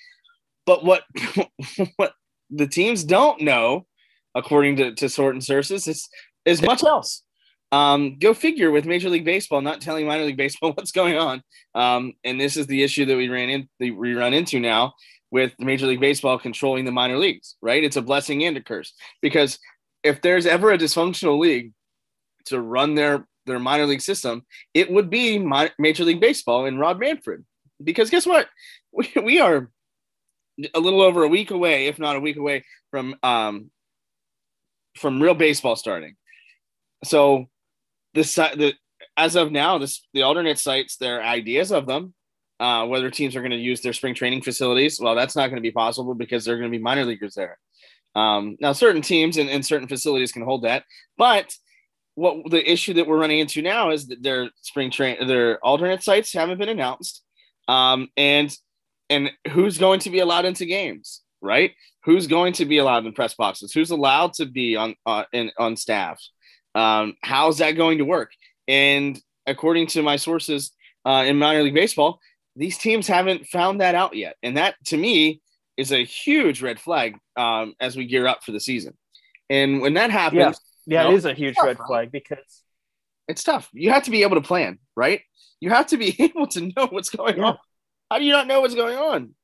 But 0.66 0.84
what 0.84 1.04
what 1.96 2.12
the 2.50 2.66
teams 2.66 3.02
don't 3.02 3.40
know, 3.40 3.86
according 4.34 4.76
to, 4.76 4.94
to 4.96 5.08
certain 5.08 5.40
sources, 5.40 5.88
is, 5.88 6.06
is 6.44 6.60
much 6.60 6.82
else. 6.82 7.22
Um, 7.72 8.18
go 8.18 8.34
figure 8.34 8.70
with 8.70 8.84
Major 8.84 9.08
League 9.08 9.24
Baseball 9.24 9.62
not 9.62 9.80
telling 9.80 10.06
minor 10.06 10.24
league 10.24 10.36
baseball 10.36 10.72
what's 10.74 10.92
going 10.92 11.16
on. 11.16 11.42
Um, 11.74 12.12
and 12.22 12.40
this 12.40 12.56
is 12.56 12.66
the 12.66 12.82
issue 12.82 13.06
that 13.06 13.16
we 13.16 13.28
ran 13.28 13.48
in 13.48 13.68
we 13.80 14.14
run 14.14 14.34
into 14.34 14.60
now 14.60 14.94
with 15.30 15.52
Major 15.58 15.86
League 15.86 16.00
Baseball 16.00 16.38
controlling 16.38 16.84
the 16.84 16.92
minor 16.92 17.16
leagues, 17.16 17.56
right? 17.62 17.82
It's 17.82 17.96
a 17.96 18.02
blessing 18.02 18.44
and 18.44 18.56
a 18.58 18.62
curse 18.62 18.92
because 19.22 19.58
if 20.04 20.20
there's 20.20 20.44
ever 20.46 20.70
a 20.70 20.78
dysfunctional 20.78 21.38
league 21.38 21.72
to 22.46 22.60
run 22.60 22.94
their 22.94 23.26
their 23.46 23.58
minor 23.58 23.86
league 23.86 24.02
system, 24.02 24.44
it 24.74 24.90
would 24.90 25.10
be 25.10 25.38
Major 25.78 26.04
League 26.04 26.20
Baseball 26.20 26.66
and 26.66 26.78
Rob 26.78 27.00
Manfred. 27.00 27.44
Because 27.82 28.10
guess 28.10 28.26
what? 28.26 28.48
We, 28.94 29.08
we 29.22 29.40
are 29.40 29.70
a 30.74 30.78
little 30.78 31.00
over 31.00 31.22
a 31.22 31.28
week 31.28 31.50
away, 31.50 31.86
if 31.86 31.98
not 31.98 32.14
a 32.14 32.20
week 32.20 32.36
away 32.36 32.62
from 32.90 33.16
um, 33.22 33.70
from 34.98 35.22
real 35.22 35.32
baseball 35.32 35.76
starting. 35.76 36.16
So 37.04 37.48
this 38.14 38.34
the 38.34 38.74
as 39.16 39.36
of 39.36 39.52
now, 39.52 39.78
this 39.78 40.06
the 40.12 40.22
alternate 40.22 40.58
sites, 40.58 40.96
their 40.96 41.22
ideas 41.22 41.72
of 41.72 41.86
them, 41.86 42.14
uh, 42.60 42.86
whether 42.86 43.10
teams 43.10 43.36
are 43.36 43.40
going 43.40 43.50
to 43.50 43.56
use 43.56 43.80
their 43.80 43.92
spring 43.92 44.14
training 44.14 44.42
facilities. 44.42 45.00
Well, 45.00 45.14
that's 45.14 45.36
not 45.36 45.48
going 45.48 45.56
to 45.56 45.68
be 45.68 45.72
possible 45.72 46.14
because 46.14 46.44
they're 46.44 46.58
going 46.58 46.70
to 46.70 46.76
be 46.76 46.82
minor 46.82 47.04
leaguers 47.04 47.34
there. 47.34 47.58
Um, 48.14 48.56
now, 48.60 48.72
certain 48.72 49.02
teams 49.02 49.38
and, 49.38 49.48
and 49.48 49.64
certain 49.64 49.88
facilities 49.88 50.32
can 50.32 50.42
hold 50.42 50.64
that, 50.64 50.84
but 51.16 51.54
what 52.14 52.50
the 52.50 52.70
issue 52.70 52.94
that 52.94 53.06
we're 53.06 53.18
running 53.18 53.38
into 53.38 53.62
now 53.62 53.90
is 53.90 54.08
that 54.08 54.22
their 54.22 54.50
spring 54.60 54.90
train, 54.90 55.26
their 55.26 55.58
alternate 55.64 56.02
sites 56.02 56.32
haven't 56.32 56.58
been 56.58 56.68
announced, 56.68 57.22
um, 57.68 58.08
and 58.16 58.54
and 59.08 59.30
who's 59.50 59.78
going 59.78 60.00
to 60.00 60.10
be 60.10 60.20
allowed 60.20 60.44
into 60.44 60.66
games, 60.66 61.22
right? 61.40 61.72
Who's 62.04 62.26
going 62.26 62.54
to 62.54 62.66
be 62.66 62.78
allowed 62.78 63.06
in 63.06 63.12
press 63.12 63.34
boxes? 63.34 63.72
Who's 63.72 63.90
allowed 63.90 64.34
to 64.34 64.46
be 64.46 64.76
on 64.76 64.94
uh, 65.06 65.24
in, 65.32 65.50
on 65.58 65.76
staff? 65.76 66.20
Um, 66.74 67.14
how's 67.22 67.58
that 67.58 67.72
going 67.72 67.98
to 67.98 68.04
work? 68.04 68.32
And 68.68 69.20
according 69.46 69.88
to 69.88 70.02
my 70.02 70.16
sources 70.16 70.72
uh, 71.04 71.24
in 71.26 71.38
minor 71.38 71.62
league 71.62 71.74
baseball, 71.74 72.20
these 72.56 72.78
teams 72.78 73.06
haven't 73.06 73.46
found 73.46 73.80
that 73.80 73.94
out 73.94 74.14
yet, 74.14 74.36
and 74.42 74.56
that 74.56 74.74
to 74.86 74.96
me 74.96 75.40
is 75.76 75.90
a 75.90 76.04
huge 76.04 76.60
red 76.60 76.78
flag 76.78 77.16
um, 77.36 77.74
as 77.80 77.96
we 77.96 78.06
gear 78.06 78.26
up 78.26 78.44
for 78.44 78.52
the 78.52 78.60
season. 78.60 78.96
And 79.48 79.80
when 79.80 79.94
that 79.94 80.10
happens, 80.10 80.60
yeah, 80.86 81.02
yeah, 81.04 81.10
it 81.10 81.14
is 81.14 81.24
a 81.24 81.34
huge 81.34 81.56
tough, 81.56 81.64
red 81.64 81.78
flag 81.78 82.12
because 82.12 82.62
it's 83.28 83.42
tough. 83.42 83.68
You 83.72 83.90
have 83.90 84.04
to 84.04 84.10
be 84.10 84.22
able 84.22 84.36
to 84.36 84.46
plan, 84.46 84.78
right? 84.96 85.20
You 85.60 85.70
have 85.70 85.86
to 85.88 85.96
be 85.96 86.14
able 86.22 86.46
to 86.48 86.72
know 86.76 86.86
what's 86.90 87.10
going 87.10 87.38
yeah. 87.38 87.44
on. 87.44 87.58
How 88.10 88.18
do 88.18 88.24
you 88.24 88.32
not 88.32 88.46
know 88.46 88.60
what's 88.60 88.74
going 88.74 88.98
on? 88.98 89.34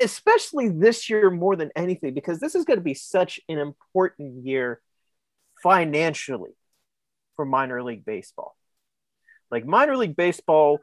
Especially 0.00 0.68
this 0.68 1.08
year 1.08 1.30
more 1.30 1.56
than 1.56 1.70
anything, 1.74 2.12
because 2.12 2.40
this 2.40 2.54
is 2.54 2.64
going 2.64 2.78
to 2.78 2.84
be 2.84 2.94
such 2.94 3.40
an 3.48 3.58
important 3.58 4.44
year 4.44 4.82
financially 5.62 6.56
for 7.36 7.44
minor 7.44 7.82
league 7.82 8.04
baseball. 8.04 8.56
Like 9.50 9.66
minor 9.66 9.96
league 9.96 10.16
baseball 10.16 10.80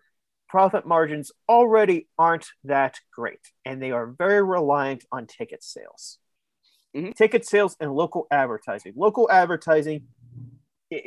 profit 0.48 0.86
margins 0.86 1.32
already 1.48 2.08
aren't 2.18 2.48
that 2.64 2.98
great, 3.14 3.40
and 3.66 3.82
they 3.82 3.92
are 3.92 4.08
very 4.08 4.44
reliant 4.44 5.06
on 5.12 5.28
ticket 5.28 5.64
sales. 5.64 6.18
Mm-hmm. 6.96 7.12
Ticket 7.12 7.46
sales 7.46 7.76
and 7.80 7.94
local 7.94 8.26
advertising. 8.32 8.94
Local 8.96 9.30
advertising, 9.30 10.08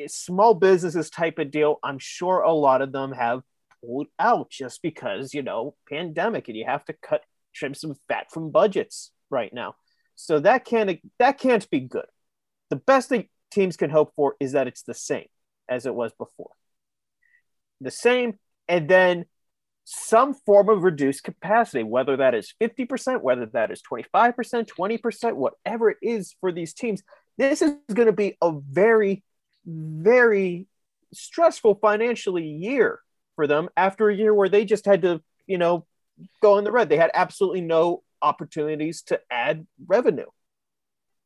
small 0.06 0.54
businesses 0.54 1.10
type 1.10 1.38
of 1.38 1.50
deal. 1.50 1.78
I'm 1.82 1.98
sure 1.98 2.40
a 2.40 2.52
lot 2.52 2.82
of 2.82 2.92
them 2.92 3.12
have 3.12 3.42
pulled 3.84 4.06
out 4.18 4.50
just 4.50 4.80
because 4.82 5.34
you 5.34 5.42
know 5.42 5.74
pandemic 5.88 6.48
and 6.48 6.56
you 6.56 6.64
have 6.64 6.84
to 6.84 6.92
cut 6.92 7.22
trim 7.54 7.74
some 7.74 7.94
fat 8.08 8.30
from 8.30 8.50
budgets 8.50 9.10
right 9.30 9.52
now 9.52 9.74
so 10.14 10.38
that 10.38 10.64
can't 10.64 11.00
that 11.18 11.38
can't 11.38 11.68
be 11.70 11.80
good 11.80 12.06
the 12.70 12.76
best 12.76 13.08
thing 13.08 13.28
teams 13.52 13.76
can 13.76 13.90
hope 13.90 14.12
for 14.16 14.34
is 14.40 14.52
that 14.52 14.66
it's 14.66 14.82
the 14.82 14.94
same 14.94 15.26
as 15.68 15.86
it 15.86 15.94
was 15.94 16.12
before 16.18 16.50
the 17.80 17.90
same 17.90 18.38
and 18.68 18.88
then 18.88 19.24
some 19.84 20.34
form 20.34 20.68
of 20.68 20.82
reduced 20.82 21.24
capacity 21.24 21.82
whether 21.82 22.16
that 22.16 22.34
is 22.34 22.54
50% 22.60 23.20
whether 23.22 23.46
that 23.46 23.70
is 23.70 23.82
25% 23.82 24.34
20% 24.68 25.34
whatever 25.34 25.90
it 25.90 25.98
is 26.02 26.34
for 26.40 26.52
these 26.52 26.72
teams 26.72 27.02
this 27.38 27.62
is 27.62 27.74
going 27.92 28.06
to 28.06 28.12
be 28.12 28.36
a 28.40 28.52
very 28.52 29.22
very 29.66 30.66
stressful 31.12 31.76
financially 31.76 32.46
year 32.46 33.00
for 33.36 33.46
them 33.46 33.68
after 33.76 34.08
a 34.08 34.14
year 34.14 34.34
where 34.34 34.48
they 34.48 34.64
just 34.64 34.86
had 34.86 35.02
to, 35.02 35.22
you 35.46 35.58
know, 35.58 35.86
go 36.40 36.58
in 36.58 36.64
the 36.64 36.72
red. 36.72 36.88
They 36.88 36.96
had 36.96 37.10
absolutely 37.14 37.60
no 37.60 38.02
opportunities 38.20 39.02
to 39.02 39.20
add 39.30 39.66
revenue. 39.86 40.26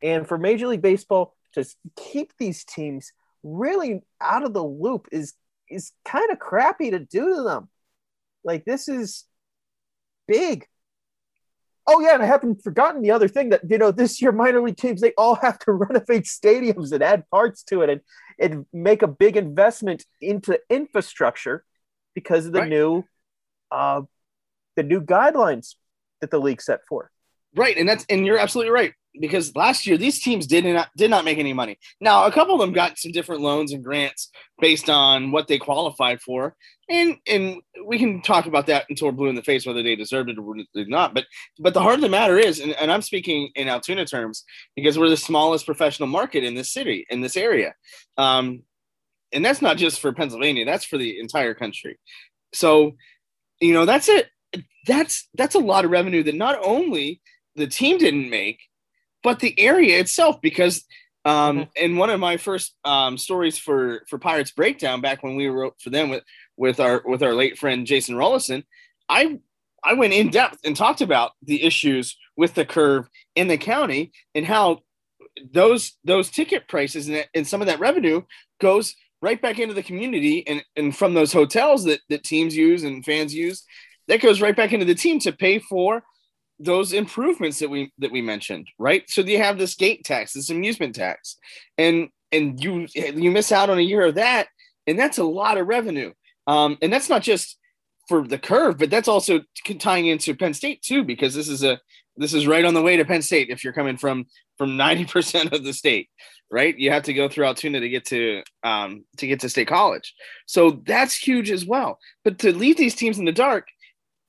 And 0.03 0.27
for 0.27 0.39
Major 0.39 0.69
League 0.69 0.83
Baseball 0.83 1.35
to 1.57 1.67
keep 1.97 2.33
these 2.39 2.65
teams 2.65 3.13
really 3.43 4.03
out 4.21 4.45
of 4.45 4.53
the 4.53 4.65
loop 4.65 5.09
is 5.13 5.35
is 5.69 5.93
kind 6.05 6.31
of 6.31 6.39
crappy 6.39 6.91
to 6.91 6.99
do 6.99 7.37
to 7.37 7.43
them. 7.43 7.69
Like 8.45 8.65
this 8.65 8.89
is 8.89 9.25
big. 10.29 10.67
Oh 11.89 12.01
yeah, 12.01 12.15
and 12.15 12.23
I 12.23 12.27
haven't 12.27 12.63
forgotten 12.63 13.03
the 13.03 13.13
other 13.13 13.29
thing 13.29 13.51
that 13.51 13.63
you 13.69 13.79
know 13.79 13.91
this 13.91 14.21
year 14.21 14.33
minor 14.33 14.61
league 14.61 14.77
teams 14.77 15.01
they 15.01 15.13
all 15.17 15.37
have 15.37 15.59
to 15.61 15.73
renovate 15.73 16.25
stadiums 16.25 16.93
and 16.93 17.03
add 17.03 17.29
parts 17.31 17.63
to 17.65 17.83
it 17.83 17.91
and 17.91 18.01
and 18.39 18.67
make 18.73 19.03
a 19.03 19.09
big 19.09 19.37
investment 19.37 20.05
into 20.21 20.59
infrastructure 20.69 21.65
because 22.15 22.47
of 22.47 22.53
the 22.53 22.61
right. 22.61 22.69
new 22.69 23.05
uh, 23.71 24.03
the 24.77 24.83
new 24.83 25.01
guidelines 25.01 25.75
that 26.21 26.31
the 26.31 26.39
league 26.39 26.63
set 26.63 26.85
forth. 26.87 27.11
Right, 27.57 27.77
and 27.77 27.89
that's 27.89 28.05
and 28.11 28.27
you're 28.27 28.39
absolutely 28.39 28.71
right 28.71 28.93
because 29.19 29.57
last 29.57 29.87
year 29.87 29.97
these 29.97 30.21
teams 30.21 30.47
did 30.47 30.65
not 30.65 30.89
did 30.97 31.11
not 31.11 31.25
make 31.25 31.39
any 31.39 31.53
money. 31.53 31.79
Now 32.01 32.27
a 32.27 32.33
couple 32.33 32.55
of 32.55 32.61
them 32.61 32.73
got 32.73 32.99
some 32.99 33.13
different 33.13 33.41
loans 33.41 33.73
and 33.73 33.83
grants 33.83 34.31
based 34.61 34.91
on 34.91 35.33
what 35.33 35.49
they 35.49 35.59
qualified 35.59 36.21
for, 36.21 36.55
and 36.91 37.17
and 37.27 37.63
we 37.87 37.99
can 37.99 38.21
talk 38.21 38.47
about 38.47 38.67
that 38.67 38.85
until 38.91 39.09
we're 39.09 39.13
blue 39.13 39.29
in 39.29 39.35
the 39.35 39.43
face 39.43 39.67
whether 39.67 39.83
they 39.83 39.97
deserved 39.97 40.29
it 40.29 40.39
or 40.39 40.57
not. 40.75 41.15
But 41.15 41.25
but 41.59 41.73
the 41.73 41.81
heart 41.81 41.95
of 41.95 42.01
the 42.03 42.09
matter 42.09 42.39
is, 42.39 42.61
and, 42.61 42.73
and 42.73 42.93
I'm 42.93 43.03
speaking 43.03 43.51
in 43.55 43.69
Altoona 43.69 44.05
terms 44.05 44.45
because 44.75 44.99
we're 44.99 45.09
the 45.09 45.17
smallest 45.17 45.65
professional 45.65 46.09
market 46.09 46.45
in 46.45 46.55
this 46.55 46.73
city 46.73 47.07
in 47.09 47.23
this 47.23 47.37
area. 47.37 47.75
Um, 48.19 48.63
and 49.33 49.45
that's 49.45 49.63
not 49.63 49.77
just 49.77 50.01
for 50.01 50.13
Pennsylvania, 50.13 50.65
that's 50.65 50.85
for 50.85 50.99
the 50.99 51.19
entire 51.19 51.55
country. 51.55 51.99
So, 52.53 52.93
you 53.61 53.73
know, 53.73 53.85
that's 53.85 54.09
it. 54.09 54.29
That's 54.87 55.29
that's 55.35 55.55
a 55.55 55.61
lot 55.61 55.85
of 55.85 55.91
revenue 55.91 56.23
that 56.23 56.35
not 56.35 56.59
only 56.63 57.21
the 57.57 57.67
team 57.67 57.99
didn't 57.99 58.31
make, 58.31 58.61
but 59.23 59.41
the 59.41 59.59
area 59.59 59.99
itself. 59.99 60.41
Because 60.41 60.85
um, 61.25 61.59
mm-hmm. 61.59 61.71
in 61.77 61.97
one 61.97 62.11
of 62.11 62.21
my 62.21 62.37
first 62.37 62.75
um, 62.85 63.19
stories 63.19 63.59
for 63.59 64.05
for 64.09 64.19
Pirates 64.19 64.53
Breakdown, 64.53 65.01
back 65.01 65.23
when 65.23 65.37
we 65.37 65.47
wrote 65.47 65.75
for 65.81 65.91
them 65.91 66.11
with 66.11 66.25
with 66.57 66.81
our 66.81 67.03
with 67.05 67.23
our 67.23 67.35
late 67.35 67.59
friend 67.59 67.87
Jason 67.87 68.17
Rollison, 68.17 68.65
I 69.09 69.39
I 69.83 69.95
went 69.95 70.13
in 70.13 70.31
depth 70.31 70.59
and 70.65 70.77
talked 70.77 71.01
about 71.01 71.33
the 71.43 71.63
issues 71.63 72.17
with 72.37 72.55
the 72.55 72.65
curve 72.65 73.09
in 73.35 73.49
the 73.49 73.59
county 73.59 74.13
and 74.35 74.45
how 74.45 74.81
those 75.53 75.97
those 76.05 76.31
ticket 76.31 76.69
prices 76.69 77.09
and, 77.09 77.27
and 77.35 77.47
some 77.47 77.61
of 77.61 77.67
that 77.69 77.81
revenue 77.81 78.23
goes 78.61 78.95
right 79.23 79.41
back 79.41 79.59
into 79.59 79.75
the 79.75 79.83
community 79.83 80.47
and, 80.47 80.63
and 80.77 80.97
from 80.97 81.15
those 81.15 81.33
hotels 81.33 81.85
that, 81.85 82.01
that 82.09 82.25
teams 82.25 82.57
use 82.57 82.85
and 82.85 83.05
fans 83.05 83.35
use 83.35 83.65
that 84.09 84.21
goes 84.21 84.41
right 84.41 84.57
back 84.57 84.73
into 84.73 84.87
the 84.87 84.95
team 84.95 85.19
to 85.19 85.33
pay 85.33 85.59
for 85.59 86.03
those 86.59 86.93
improvements 86.93 87.59
that 87.59 87.71
we 87.71 87.93
that 87.99 88.13
we 88.13 88.23
mentioned 88.23 88.69
right? 88.79 89.09
So 89.09 89.21
you 89.21 89.39
have 89.39 89.59
this 89.59 89.75
gate 89.75 90.05
tax 90.05 90.33
this 90.33 90.51
amusement 90.51 90.95
tax 90.95 91.37
and 91.79 92.09
and 92.33 92.63
you 92.63 92.87
you 92.95 93.31
miss 93.31 93.53
out 93.53 93.71
on 93.71 93.79
a 93.79 93.83
year 93.83 94.07
of 94.07 94.15
that 94.17 94.49
and 94.87 94.99
that's 94.99 95.19
a 95.19 95.25
lot 95.25 95.59
of 95.59 95.67
revenue. 95.67 96.13
Um, 96.47 96.79
and 96.81 96.93
that's 96.93 97.09
not 97.09 97.23
just 97.23 97.59
for 98.09 98.27
the 98.27 98.39
curve 98.39 98.79
but 98.79 98.91
that's 98.91 99.09
also 99.09 99.41
tying 99.79 100.07
into 100.07 100.35
penn 100.35 100.55
state 100.55 100.83
too 100.83 101.05
because 101.05 101.35
this 101.35 101.49
is 101.49 101.65
a 101.65 101.81
this 102.17 102.33
is 102.33 102.47
right 102.47 102.65
on 102.65 102.73
the 102.73 102.83
way 102.83 102.97
to 102.97 103.05
penn 103.05 103.21
state 103.21 103.51
if 103.51 103.63
you're 103.63 103.73
coming 103.73 103.97
from 103.97 104.27
from 104.57 104.71
90% 104.71 105.53
of 105.53 105.65
the 105.65 105.73
state 105.73 106.09
right? 106.51 106.77
You 106.79 106.91
have 106.91 107.05
to 107.05 107.15
go 107.15 107.29
through 107.29 107.47
altoona 107.47 107.81
to 107.81 107.89
get 107.89 108.05
to 108.07 108.43
um, 108.63 109.05
to 109.19 109.27
get 109.27 109.41
to 109.41 109.49
state 109.49 109.69
college. 109.69 110.15
So 110.47 110.83
that's 110.87 111.17
huge 111.17 111.51
as 111.51 111.65
well. 111.65 111.99
But 112.25 112.39
to 112.41 112.57
leave 112.57 112.77
these 112.77 112.95
teams 112.95 113.19
in 113.19 113.25
the 113.25 113.33
dark 113.33 113.69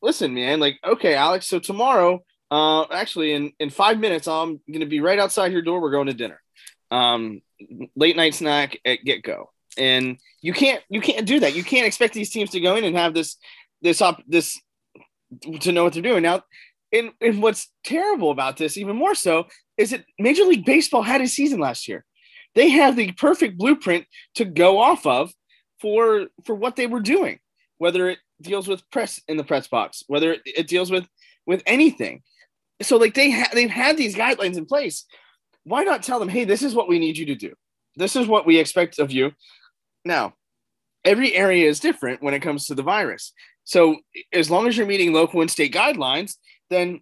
listen, 0.02 0.34
man, 0.34 0.60
like, 0.60 0.80
okay, 0.86 1.16
Alex, 1.16 1.48
so 1.48 1.60
tomorrow, 1.60 2.24
uh, 2.50 2.84
actually, 2.92 3.34
in, 3.34 3.52
in 3.60 3.70
five 3.70 4.00
minutes, 4.00 4.28
I'm 4.28 4.62
going 4.68 4.80
to 4.82 4.86
be 4.86 5.02
right 5.02 5.20
outside 5.20 5.52
your 5.52 5.62
door. 5.62 5.82
We're 5.82 5.92
going 5.92 6.08
to 6.08 6.14
dinner. 6.14 6.42
Um, 6.92 7.42
late 7.96 8.16
night 8.16 8.36
snack 8.36 8.78
at 8.86 9.00
GetGo. 9.06 9.46
And 9.78 10.18
you 10.42 10.54
can't, 10.54 10.82
you 10.90 11.02
can't 11.02 11.28
do 11.28 11.42
that. 11.42 11.56
You 11.56 11.64
can't 11.64 11.86
expect 11.86 12.14
these 12.14 12.30
teams 12.30 12.52
to 12.52 12.60
go 12.60 12.76
in 12.76 12.84
and 12.84 12.96
have 12.96 13.14
this, 13.14 13.38
this 13.82 14.02
up, 14.02 14.22
this 14.28 14.60
to 15.62 15.72
know 15.72 15.84
what 15.84 15.94
they're 15.94 16.02
doing. 16.02 16.24
Now, 16.24 16.44
and, 16.94 17.12
and 17.20 17.42
what's 17.44 17.70
terrible 17.84 18.32
about 18.32 18.58
this, 18.58 18.78
even 18.78 18.96
more 18.96 19.14
so, 19.14 19.48
is 19.78 19.92
that 19.92 20.06
Major 20.18 20.44
League 20.44 20.66
Baseball 20.66 21.04
had 21.04 21.22
a 21.22 21.28
season 21.28 21.60
last 21.60 21.88
year. 21.88 22.06
They 22.56 22.70
have 22.70 22.96
the 22.96 23.12
perfect 23.12 23.58
blueprint 23.58 24.06
to 24.36 24.46
go 24.46 24.80
off 24.80 25.06
of 25.06 25.32
for 25.80 26.28
for 26.46 26.56
what 26.56 26.76
they 26.76 26.88
were 26.88 27.02
doing, 27.02 27.40
whether 27.78 28.10
it 28.10 28.20
deals 28.42 28.68
with 28.68 28.90
press 28.92 29.22
in 29.28 29.38
the 29.38 29.44
press 29.44 29.68
box, 29.68 30.04
whether 30.08 30.38
it, 30.46 30.68
deals 30.68 30.92
with 30.92 31.08
with 31.46 31.64
anything. 31.66 32.22
So 32.82 32.98
like 32.98 33.14
they 33.14 33.32
ha- 33.32 33.50
they've 33.54 33.70
had 33.70 33.98
these 33.98 34.16
guidelines 34.16 34.58
in 34.58 34.66
place. 34.66 35.06
Why 35.64 35.84
not 35.84 36.04
tell 36.04 36.20
them, 36.20 36.30
hey, 36.30 36.46
this 36.46 36.64
is 36.64 36.76
what 36.76 36.88
we 36.88 37.00
need 37.00 37.18
you 37.18 37.26
to 37.28 37.36
do. 37.36 37.54
This 37.96 38.16
is 38.16 38.28
what 38.28 38.46
we 38.46 38.58
expect 38.58 39.00
of 39.00 39.12
you. 39.12 39.32
Now, 40.06 40.34
every 41.04 41.34
area 41.34 41.68
is 41.68 41.80
different 41.80 42.22
when 42.22 42.34
it 42.34 42.42
comes 42.42 42.68
to 42.68 42.76
the 42.76 42.84
virus. 42.84 43.34
So 43.64 43.98
as 44.32 44.50
long 44.50 44.68
as 44.68 44.78
you're 44.78 44.88
meeting 44.88 45.12
local 45.14 45.42
and 45.42 45.52
state 45.52 45.74
guidelines, 45.74 46.36
then 46.70 47.02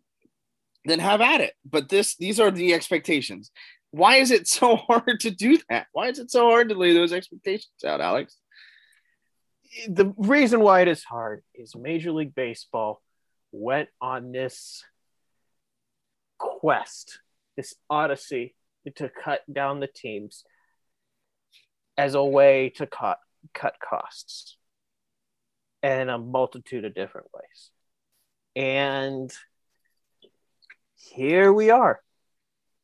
then 0.86 1.00
have 1.00 1.22
at 1.22 1.42
it. 1.42 1.54
But 1.70 1.90
this 1.90 2.16
these 2.16 2.40
are 2.40 2.52
the 2.52 2.74
expectations. 2.74 3.52
Why 3.92 4.18
is 4.18 4.32
it 4.32 4.48
so 4.60 4.76
hard 4.76 5.20
to 5.22 5.32
do 5.32 5.60
that? 5.70 5.88
Why 5.92 6.08
is 6.08 6.20
it 6.20 6.32
so 6.32 6.50
hard 6.50 6.70
to 6.70 6.76
lay 6.76 6.94
those 6.94 7.14
expectations 7.14 7.84
out, 7.86 8.02
Alex? 8.02 8.38
The 9.88 10.14
reason 10.18 10.60
why 10.60 10.82
it 10.82 10.88
is 10.88 11.04
hard 11.04 11.44
is 11.54 11.76
Major 11.76 12.12
League 12.12 12.36
Baseball 12.36 13.02
went 13.52 13.90
on 14.02 14.32
this 14.32 14.84
quest, 16.38 17.20
this 17.56 17.76
odyssey 17.90 18.56
to 18.96 19.10
cut 19.10 19.42
down 19.52 19.80
the 19.80 19.88
teams 19.88 20.44
as 21.98 22.14
a 22.14 22.24
way 22.24 22.70
to 22.70 22.86
cut 22.86 23.20
cut 23.54 23.76
costs 23.80 24.58
in 25.82 26.10
a 26.10 26.18
multitude 26.18 26.86
of 26.86 26.96
different 26.96 27.28
ways. 27.34 27.72
And 28.56 29.32
here 30.96 31.52
we 31.54 31.70
are. 31.70 32.02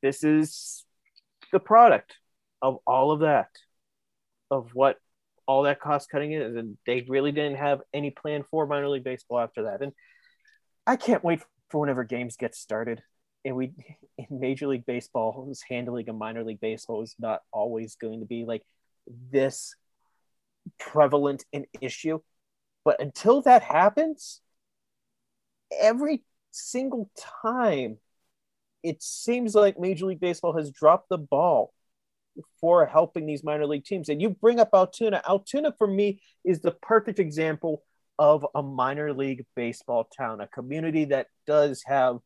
This 0.02 0.24
is 0.24 0.86
the 1.52 1.60
product 1.60 2.16
of 2.62 2.80
all 2.86 3.12
of 3.12 3.22
that, 3.22 3.50
of 4.50 4.70
what 4.74 4.98
all 5.48 5.64
that 5.64 5.80
cost 5.80 6.10
cutting 6.10 6.34
is, 6.34 6.56
and 6.56 6.78
they 6.86 7.06
really 7.08 7.32
didn't 7.32 7.58
have 7.58 7.82
any 7.94 8.12
plan 8.12 8.44
for 8.50 8.66
minor 8.66 8.90
league 8.90 9.04
baseball 9.04 9.40
after 9.40 9.64
that. 9.64 9.82
And 9.82 9.92
I 10.86 10.96
can't 10.96 11.24
wait 11.24 11.42
for 11.70 11.82
whenever 11.82 12.04
games 12.04 12.38
get 12.38 12.56
started. 12.56 13.02
And 13.44 13.56
we 13.56 13.72
in 14.18 14.28
Major 14.30 14.68
League 14.68 14.86
Baseball, 14.86 15.48
is 15.50 15.64
handling 15.68 16.10
a 16.10 16.14
minor 16.14 16.44
league 16.44 16.60
baseball 16.60 17.02
is 17.02 17.16
not 17.20 17.42
always 17.52 17.96
going 17.96 18.20
to 18.20 18.26
be 18.26 18.46
like 18.46 18.64
this 19.32 19.76
prevalent 20.80 21.46
an 21.54 21.66
issue. 21.80 22.20
But 22.84 23.02
until 23.02 23.42
that 23.44 23.64
happens, 23.64 24.42
every 25.80 26.24
single 26.52 27.10
time 27.42 27.98
it 28.84 29.02
seems 29.02 29.54
like 29.54 29.80
Major 29.80 30.08
League 30.08 30.20
Baseball 30.20 30.58
has 30.58 30.72
dropped 30.72 31.10
the 31.10 31.18
ball 31.18 31.74
for 32.60 32.86
helping 32.86 33.26
these 33.26 33.44
minor 33.44 33.68
league 33.68 33.86
teams. 33.86 34.10
And 34.10 34.22
you 34.22 34.30
bring 34.30 34.60
up 34.60 34.70
Altoona. 34.74 35.22
Altoona, 35.28 35.74
for 35.78 35.88
me, 35.88 36.22
is 36.44 36.62
the 36.62 36.72
perfect 36.72 37.20
example 37.20 37.84
of 38.20 38.46
a 38.54 38.62
minor 38.62 39.14
league 39.14 39.46
baseball 39.56 40.08
town, 40.16 40.42
a 40.42 40.48
community 40.48 41.06
that 41.06 41.28
does 41.48 41.84
have 41.86 42.20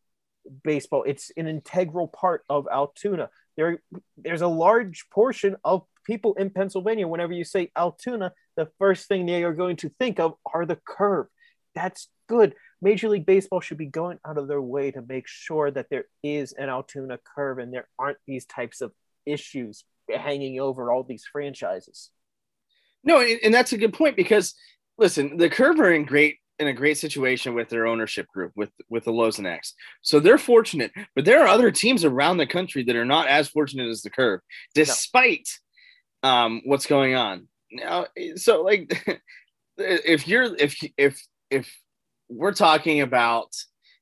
baseball. 0.64 1.04
It's 1.04 1.32
an 1.38 1.48
integral 1.48 2.08
part 2.08 2.44
of 2.50 2.68
Altoona. 2.72 3.30
There, 3.58 3.82
there's 4.18 4.42
a 4.42 4.48
large 4.48 5.06
portion 5.10 5.56
of 5.64 5.84
people 6.06 6.34
in 6.36 6.50
Pennsylvania. 6.50 7.08
Whenever 7.08 7.34
you 7.34 7.44
say 7.44 7.72
Altoona, 7.76 8.34
the 8.58 8.70
first 8.78 9.08
thing 9.08 9.26
they 9.26 9.44
are 9.44 9.54
going 9.54 9.78
to 9.78 9.90
think 9.98 10.20
of 10.20 10.34
are 10.54 10.66
the 10.66 10.80
curve. 10.86 11.28
That's 11.74 12.10
good. 12.28 12.56
Major 12.82 13.10
League 13.10 13.26
Baseball 13.26 13.62
should 13.62 13.78
be 13.78 13.86
going 13.86 14.20
out 14.28 14.38
of 14.38 14.48
their 14.48 14.62
way 14.62 14.92
to 14.92 15.02
make 15.02 15.28
sure 15.28 15.72
that 15.72 15.88
there 15.90 16.06
is 16.24 16.52
an 16.54 16.70
Altoona 16.70 17.18
curve 17.36 17.58
and 17.58 17.74
there 17.74 17.88
aren't 17.98 18.18
these 18.28 18.46
types 18.46 18.82
of 18.82 18.92
issues 19.26 19.86
hanging 20.10 20.60
over 20.60 20.92
all 20.92 21.04
these 21.04 21.26
franchises. 21.32 22.10
No, 23.04 23.22
and 23.22 23.54
that's 23.54 23.74
a 23.74 23.78
good 23.78 23.94
point 23.94 24.16
because 24.16 24.56
listen, 24.98 25.38
the 25.38 25.50
Curve 25.50 25.80
are 25.80 25.92
in 25.92 26.06
great 26.06 26.38
in 26.58 26.68
a 26.68 26.74
great 26.74 26.98
situation 26.98 27.54
with 27.54 27.68
their 27.70 27.86
ownership 27.86 28.28
group 28.28 28.52
with 28.56 28.72
with 28.90 29.04
the 29.06 29.12
Lozinaks. 29.12 29.74
So 30.02 30.20
they're 30.20 30.38
fortunate, 30.38 30.92
but 31.16 31.26
there 31.26 31.44
are 31.44 31.48
other 31.48 31.72
teams 31.72 32.06
around 32.06 32.38
the 32.38 32.48
country 32.48 32.84
that 32.84 32.96
are 32.96 33.06
not 33.06 33.28
as 33.28 33.50
fortunate 33.50 33.90
as 33.90 34.02
the 34.02 34.10
Curve, 34.10 34.42
despite 34.74 35.48
no. 36.24 36.30
um, 36.30 36.62
what's 36.66 36.86
going 36.86 37.16
on 37.16 37.48
now. 37.72 38.08
So 38.36 38.64
like, 38.64 39.22
if 39.78 40.28
you're 40.28 40.56
if 40.56 40.78
if 40.98 41.22
if 41.50 41.72
we're 42.30 42.54
talking 42.54 43.02
about 43.02 43.50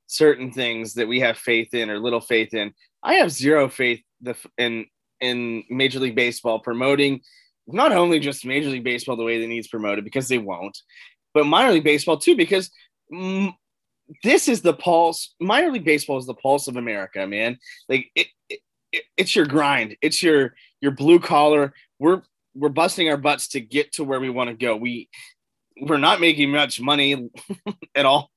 certain 0.06 0.52
things 0.52 0.94
that 0.94 1.08
we 1.08 1.20
have 1.20 1.36
faith 1.36 1.74
in 1.74 1.90
or 1.90 1.98
little 1.98 2.20
faith 2.20 2.54
in, 2.54 2.72
I 3.02 3.14
have 3.14 3.30
zero 3.30 3.68
faith 3.68 4.00
the 4.22 4.36
in 4.56 4.86
in 5.24 5.64
Major 5.70 6.00
League 6.00 6.14
Baseball 6.14 6.58
promoting 6.58 7.20
not 7.66 7.92
only 7.92 8.20
just 8.20 8.44
Major 8.44 8.68
League 8.68 8.84
Baseball 8.84 9.16
the 9.16 9.24
way 9.24 9.38
they 9.38 9.46
needs 9.46 9.68
promoted 9.68 10.04
because 10.04 10.28
they 10.28 10.38
won't, 10.38 10.78
but 11.32 11.46
minor 11.46 11.72
league 11.72 11.84
baseball 11.84 12.16
too 12.16 12.36
because 12.36 12.70
mm, 13.12 13.52
this 14.22 14.48
is 14.48 14.62
the 14.62 14.74
pulse. 14.74 15.34
Minor 15.40 15.72
league 15.72 15.84
baseball 15.84 16.18
is 16.18 16.26
the 16.26 16.34
pulse 16.34 16.68
of 16.68 16.76
America, 16.76 17.26
man. 17.26 17.58
Like 17.88 18.10
it, 18.14 18.28
it, 18.48 18.60
it's 19.16 19.34
your 19.34 19.46
grind. 19.46 19.96
It's 20.00 20.22
your 20.22 20.54
your 20.80 20.92
blue 20.92 21.18
collar. 21.18 21.74
We're 21.98 22.22
we're 22.54 22.68
busting 22.68 23.08
our 23.08 23.16
butts 23.16 23.48
to 23.48 23.60
get 23.60 23.92
to 23.94 24.04
where 24.04 24.20
we 24.20 24.30
want 24.30 24.50
to 24.50 24.56
go. 24.56 24.76
We 24.76 25.08
we're 25.80 25.98
not 25.98 26.20
making 26.20 26.52
much 26.52 26.80
money 26.80 27.30
at 27.96 28.06
all 28.06 28.30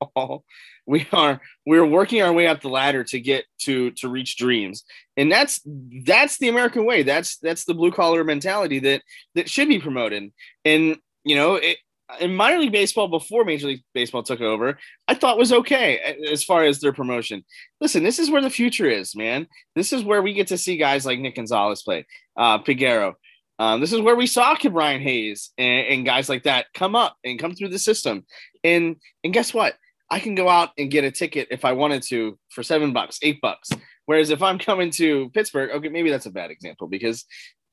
we 0.88 1.06
are 1.12 1.40
we're 1.66 1.86
working 1.86 2.22
our 2.22 2.34
way 2.34 2.48
up 2.48 2.62
the 2.62 2.70
ladder 2.70 3.04
to 3.04 3.20
get 3.20 3.46
to 3.60 3.92
to 3.92 4.10
reach 4.10 4.38
dreams. 4.38 4.84
And 5.18 5.32
that's 5.32 5.62
that's 6.06 6.38
the 6.40 6.48
american 6.48 6.86
way. 6.86 7.04
That's 7.04 7.38
that's 7.38 7.66
the 7.66 7.76
blue 7.76 7.92
collar 7.92 8.24
mentality 8.24 8.80
that 8.80 9.04
that 9.36 9.50
should 9.50 9.68
be 9.68 9.80
promoted. 9.80 10.32
And 10.66 10.98
you 11.24 11.36
know 11.36 11.56
it, 11.56 11.78
in 12.22 12.34
minor 12.34 12.60
league 12.60 12.72
baseball 12.72 13.10
before 13.10 13.44
major 13.44 13.68
league 13.68 13.84
baseball 13.94 14.24
took 14.24 14.40
over 14.40 14.80
i 15.10 15.14
thought 15.14 15.38
was 15.38 15.52
okay 15.52 16.16
as 16.32 16.42
far 16.42 16.64
as 16.64 16.80
their 16.80 16.94
promotion. 16.94 17.44
Listen 17.82 18.04
this 18.04 18.18
is 18.18 18.32
where 18.32 18.42
the 18.42 18.50
future 18.50 18.90
is 18.90 19.16
man. 19.16 19.46
This 19.76 19.92
is 19.92 20.04
where 20.04 20.22
we 20.22 20.34
get 20.34 20.48
to 20.48 20.58
see 20.58 20.78
guys 20.78 21.06
like 21.06 21.20
nick 21.20 21.36
gonzalez 21.36 21.84
play 21.84 22.08
uh 22.38 22.60
Peguero. 22.60 23.14
Um, 23.60 23.82
this 23.82 23.92
is 23.92 24.02
where 24.02 24.16
we 24.16 24.28
saw 24.28 24.56
Ke'Bryan 24.56 25.02
Hayes 25.02 25.50
and, 25.58 25.88
and 25.88 26.06
guys 26.06 26.30
like 26.30 26.44
that 26.44 26.68
come 26.76 26.96
up 26.96 27.18
and 27.24 27.40
come 27.40 27.56
through 27.56 27.70
the 27.70 27.80
system. 27.80 28.24
And 28.64 28.98
and 29.24 29.34
guess 29.34 29.52
what 29.52 29.74
I 30.10 30.20
can 30.20 30.36
go 30.36 30.48
out 30.48 30.70
and 30.78 30.90
get 30.90 31.04
a 31.04 31.12
ticket 31.12 31.50
if 31.52 31.66
I 31.66 31.74
wanted 31.74 32.04
to 32.04 32.38
for 32.50 32.64
seven 32.64 32.94
bucks, 32.94 33.20
eight 33.22 33.42
bucks. 33.42 33.70
Whereas 34.06 34.30
if 34.30 34.42
I'm 34.42 34.58
coming 34.58 34.90
to 34.92 35.30
Pittsburgh, 35.32 35.72
okay, 35.72 35.90
maybe 35.90 36.10
that's 36.10 36.26
a 36.26 36.32
bad 36.32 36.50
example 36.50 36.88
because 36.88 37.26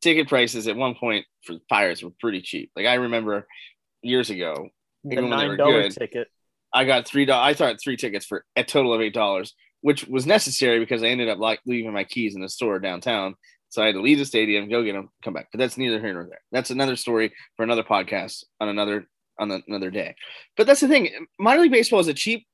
ticket 0.02 0.28
prices 0.28 0.66
at 0.66 0.76
one 0.76 0.94
point 0.94 1.24
for 1.44 1.56
Pirates 1.68 2.02
were 2.02 2.10
pretty 2.20 2.42
cheap. 2.42 2.70
Like 2.74 2.86
I 2.86 2.94
remember 2.94 3.46
years 4.02 4.30
ago, 4.30 4.68
nine 5.04 5.56
dollar 5.56 5.88
ticket. 5.90 6.28
I 6.72 6.84
got 6.84 7.06
three. 7.06 7.30
I 7.30 7.54
thought 7.54 7.76
three 7.82 7.96
tickets 7.96 8.26
for 8.26 8.44
a 8.56 8.64
total 8.64 8.92
of 8.92 9.00
eight 9.00 9.14
dollars, 9.14 9.54
which 9.80 10.06
was 10.06 10.26
necessary 10.26 10.80
because 10.80 11.02
I 11.02 11.06
ended 11.06 11.28
up 11.28 11.38
like 11.38 11.60
leaving 11.66 11.92
my 11.92 12.04
keys 12.04 12.34
in 12.34 12.40
the 12.40 12.48
store 12.48 12.80
downtown. 12.80 13.36
So 13.68 13.82
I 13.82 13.86
had 13.86 13.94
to 13.94 14.02
leave 14.02 14.18
the 14.18 14.24
stadium, 14.24 14.68
go 14.68 14.84
get 14.84 14.92
them, 14.92 15.10
come 15.24 15.34
back. 15.34 15.48
But 15.52 15.58
that's 15.58 15.76
neither 15.76 16.00
here 16.00 16.14
nor 16.14 16.24
there. 16.24 16.40
That's 16.52 16.70
another 16.70 16.94
story 16.96 17.32
for 17.56 17.64
another 17.64 17.82
podcast 17.82 18.44
on 18.60 18.68
another 18.68 19.08
on 19.38 19.48
the, 19.48 19.62
another 19.66 19.90
day. 19.90 20.14
But 20.56 20.66
that's 20.66 20.80
the 20.80 20.88
thing. 20.88 21.10
Minor 21.38 21.62
league 21.62 21.72
baseball 21.72 22.00
is 22.00 22.08
a 22.08 22.14
cheap 22.14 22.46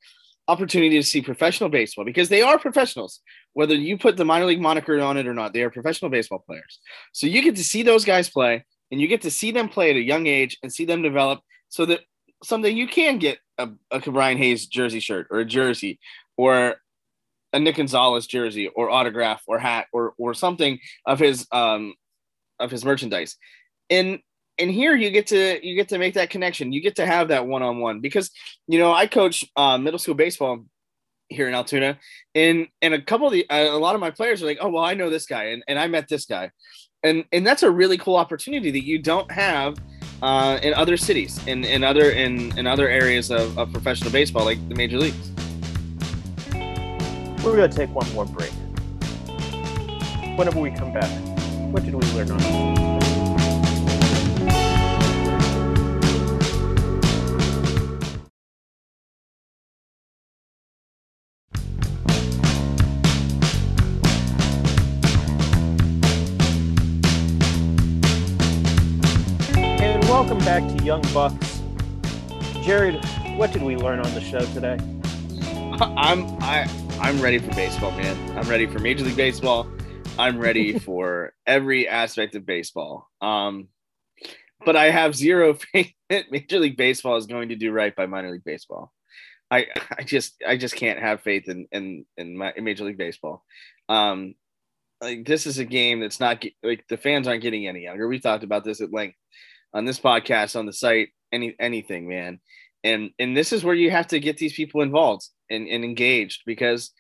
opportunity 0.49 0.97
to 0.97 1.07
see 1.07 1.23
professional 1.23 1.69
baseball 1.69 2.05
because 2.05 2.29
they 2.29 2.43
are 2.43 2.59
professionals. 2.59 3.21
Whether 3.53 3.75
you 3.75 3.99
put 3.99 4.17
the 4.17 4.25
minor 4.25 4.47
league 4.47 4.61
moniker 4.61 5.01
on 5.01 5.17
it 5.17 5.27
or 5.27 5.35
not, 5.35 5.53
they 5.53 5.63
are 5.63 5.71
professional 5.71 6.11
baseball 6.11 6.43
players. 6.47 6.81
So 7.13 7.27
you 7.27 7.43
get 7.43 7.57
to 7.57 7.65
see 7.65 7.83
those 7.83 8.05
guys 8.05 8.29
play 8.29 8.65
and 8.91 9.01
you 9.01 9.07
get 9.07 9.23
to 9.23 9.31
see 9.31 9.53
them 9.53 9.69
play 9.69 9.91
at 9.91 9.97
a 9.97 10.01
young 10.01 10.27
age 10.27 10.59
and 10.63 10.73
see 10.73 10.85
them 10.85 11.03
develop 11.03 11.41
so 11.69 11.87
that 11.87 12.01
someday 12.43 12.71
you 12.71 12.89
can 12.89 13.19
get 13.19 13.39
a, 13.59 13.69
a 13.91 14.01
Brian 14.01 14.39
Hayes 14.39 14.67
jersey 14.67 15.01
shirt 15.01 15.29
or 15.31 15.41
a 15.41 15.45
jersey 15.45 16.01
or 16.37 16.77
a 17.53 17.61
Nick 17.61 17.77
Gonzalez 17.77 18.27
jersey 18.27 18.69
or 18.69 18.91
autograph 18.91 19.43
or 19.47 19.59
hat 19.59 19.87
or 19.93 20.15
or 20.19 20.35
something 20.35 20.79
of 21.07 21.19
his 21.19 21.47
um 21.53 21.95
of 22.59 22.71
his 22.71 22.85
merchandise. 22.85 23.37
And 23.89 24.21
and 24.61 24.71
here 24.71 24.95
you 24.95 25.11
get 25.11 25.27
to 25.29 25.67
you 25.67 25.75
get 25.75 25.89
to 25.89 25.99
make 25.99 26.15
that 26.15 26.31
connection. 26.31 26.73
You 26.73 26.81
get 26.81 26.97
to 26.97 27.07
have 27.07 27.29
that 27.29 27.47
one 27.47 27.63
on 27.63 27.81
one 27.81 28.01
because 28.01 28.31
you 28.69 28.79
know 28.79 28.93
I 28.93 29.07
coach 29.07 29.45
uh, 29.57 29.79
middle 29.79 29.99
school 29.99 30.15
baseball 30.15 30.65
here 31.29 31.49
in 31.49 31.55
Altoona, 31.55 31.99
and 32.35 32.69
and 32.83 32.95
a 32.95 33.01
couple 33.01 33.27
of 33.27 33.33
the 33.33 33.49
uh, 33.49 33.75
a 33.75 33.79
lot 33.79 33.95
of 33.95 34.01
my 34.01 34.11
players 34.11 34.43
are 34.43 34.47
like, 34.47 34.59
oh 34.61 34.69
well, 34.69 34.85
I 34.85 34.95
know 34.95 35.11
this 35.11 35.27
guy, 35.27 35.45
and, 35.45 35.65
and 35.67 35.79
I 35.79 35.87
met 35.89 36.09
this 36.09 36.27
guy, 36.27 36.51
and 37.03 37.25
and 37.33 37.47
that's 37.47 37.63
a 37.63 37.71
really 37.71 37.97
cool 37.97 38.17
opportunity 38.17 38.71
that 38.71 38.85
you 38.85 38.99
don't 38.99 39.31
have 39.33 39.77
uh, 40.23 40.59
in 40.63 40.75
other 40.75 40.97
cities, 40.97 41.45
in 41.47 41.65
in 41.65 41.83
other 41.83 42.11
in 42.11 42.57
in 42.59 42.67
other 42.67 42.89
areas 42.89 43.31
of, 43.31 43.57
of 43.59 43.73
professional 43.73 44.11
baseball, 44.11 44.45
like 44.45 44.59
the 44.69 44.75
major 44.75 44.99
leagues. 44.99 45.31
We're 47.43 47.57
gonna 47.57 47.69
take 47.69 47.95
one 47.95 48.13
more 48.13 48.27
break. 48.27 48.53
Whenever 50.37 50.61
we 50.61 50.71
come 50.71 50.93
back, 50.93 51.11
what 51.73 51.85
did 51.85 51.95
we 51.95 52.07
learn 52.13 52.31
on? 52.31 53.00
Back 70.51 70.77
to 70.77 70.85
Young 70.85 71.03
Bucks. 71.15 71.63
Jared, 72.63 73.05
what 73.37 73.53
did 73.53 73.63
we 73.63 73.77
learn 73.77 74.01
on 74.01 74.13
the 74.15 74.21
show 74.21 74.41
today? 74.47 74.77
I'm 75.81 76.27
I 76.43 76.69
I'm 76.99 77.21
ready 77.21 77.39
for 77.39 77.55
baseball, 77.55 77.93
man. 77.93 78.37
I'm 78.37 78.49
ready 78.49 78.67
for 78.67 78.81
Major 78.81 79.05
League 79.05 79.17
Baseball. 79.17 79.71
I'm 80.19 80.41
ready 80.41 80.77
for 80.81 81.35
every 81.47 81.87
aspect 81.87 82.35
of 82.35 82.47
baseball. 82.47 83.09
Um, 83.21 83.69
but 84.67 84.75
I 84.75 84.91
have 84.91 85.15
zero 85.15 85.55
faith 85.73 85.93
that 86.09 86.33
Major 86.33 86.59
League 86.59 86.77
Baseball 86.77 87.15
is 87.15 87.27
going 87.27 87.51
to 87.51 87.55
do 87.55 87.71
right 87.71 87.95
by 87.95 88.07
minor 88.07 88.33
league 88.33 88.43
baseball. 88.43 88.93
I 89.53 89.69
I 89.97 90.03
just 90.03 90.35
I 90.45 90.57
just 90.57 90.75
can't 90.75 90.99
have 90.99 91.23
faith 91.23 91.49
in 91.49 91.69
in 91.71 92.07
in, 92.17 92.37
my, 92.37 92.53
in 92.57 92.65
Major 92.65 92.83
League 92.87 92.99
Baseball. 92.99 93.45
Um, 93.89 94.35
like 95.01 95.25
this 95.27 95.47
is 95.47 95.59
a 95.59 95.65
game 95.65 96.01
that's 96.01 96.19
not 96.19 96.45
like 96.65 96.89
the 96.89 96.97
fans 96.97 97.29
aren't 97.29 97.43
getting 97.43 97.69
any 97.69 97.85
younger. 97.85 98.09
We 98.09 98.19
talked 98.19 98.43
about 98.43 98.65
this 98.65 98.81
at 98.81 98.93
length 98.93 99.15
on 99.73 99.85
this 99.85 100.01
podcast, 100.01 100.59
on 100.59 100.67
the 100.67 100.73
site, 100.73 101.09
any 101.33 101.55
anything, 101.59 102.09
man. 102.09 102.41
And 102.83 103.11
and 103.19 103.37
this 103.37 103.53
is 103.53 103.65
where 103.65 103.75
you 103.75 103.91
have 103.91 104.09
to 104.09 104.21
get 104.21 104.39
these 104.39 104.55
people 104.55 104.83
involved 104.83 105.29
and, 105.51 105.69
and 105.69 105.85
engaged 105.85 106.43
because 106.47 106.93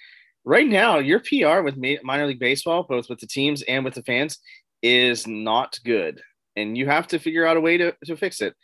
right 0.44 0.66
now 0.66 0.98
your 0.98 1.20
PR 1.20 1.62
with 1.62 1.76
minor 2.02 2.26
league 2.26 2.38
baseball, 2.38 2.84
both 2.88 3.08
with 3.08 3.20
the 3.20 3.26
teams 3.26 3.62
and 3.62 3.84
with 3.84 3.94
the 3.94 4.02
fans, 4.02 4.38
is 4.82 5.26
not 5.26 5.78
good. 5.84 6.20
And 6.56 6.76
you 6.76 6.86
have 6.86 7.06
to 7.08 7.18
figure 7.18 7.46
out 7.46 7.56
a 7.56 7.60
way 7.60 7.76
to, 7.78 7.94
to 8.04 8.16
fix 8.16 8.40
it. 8.40 8.54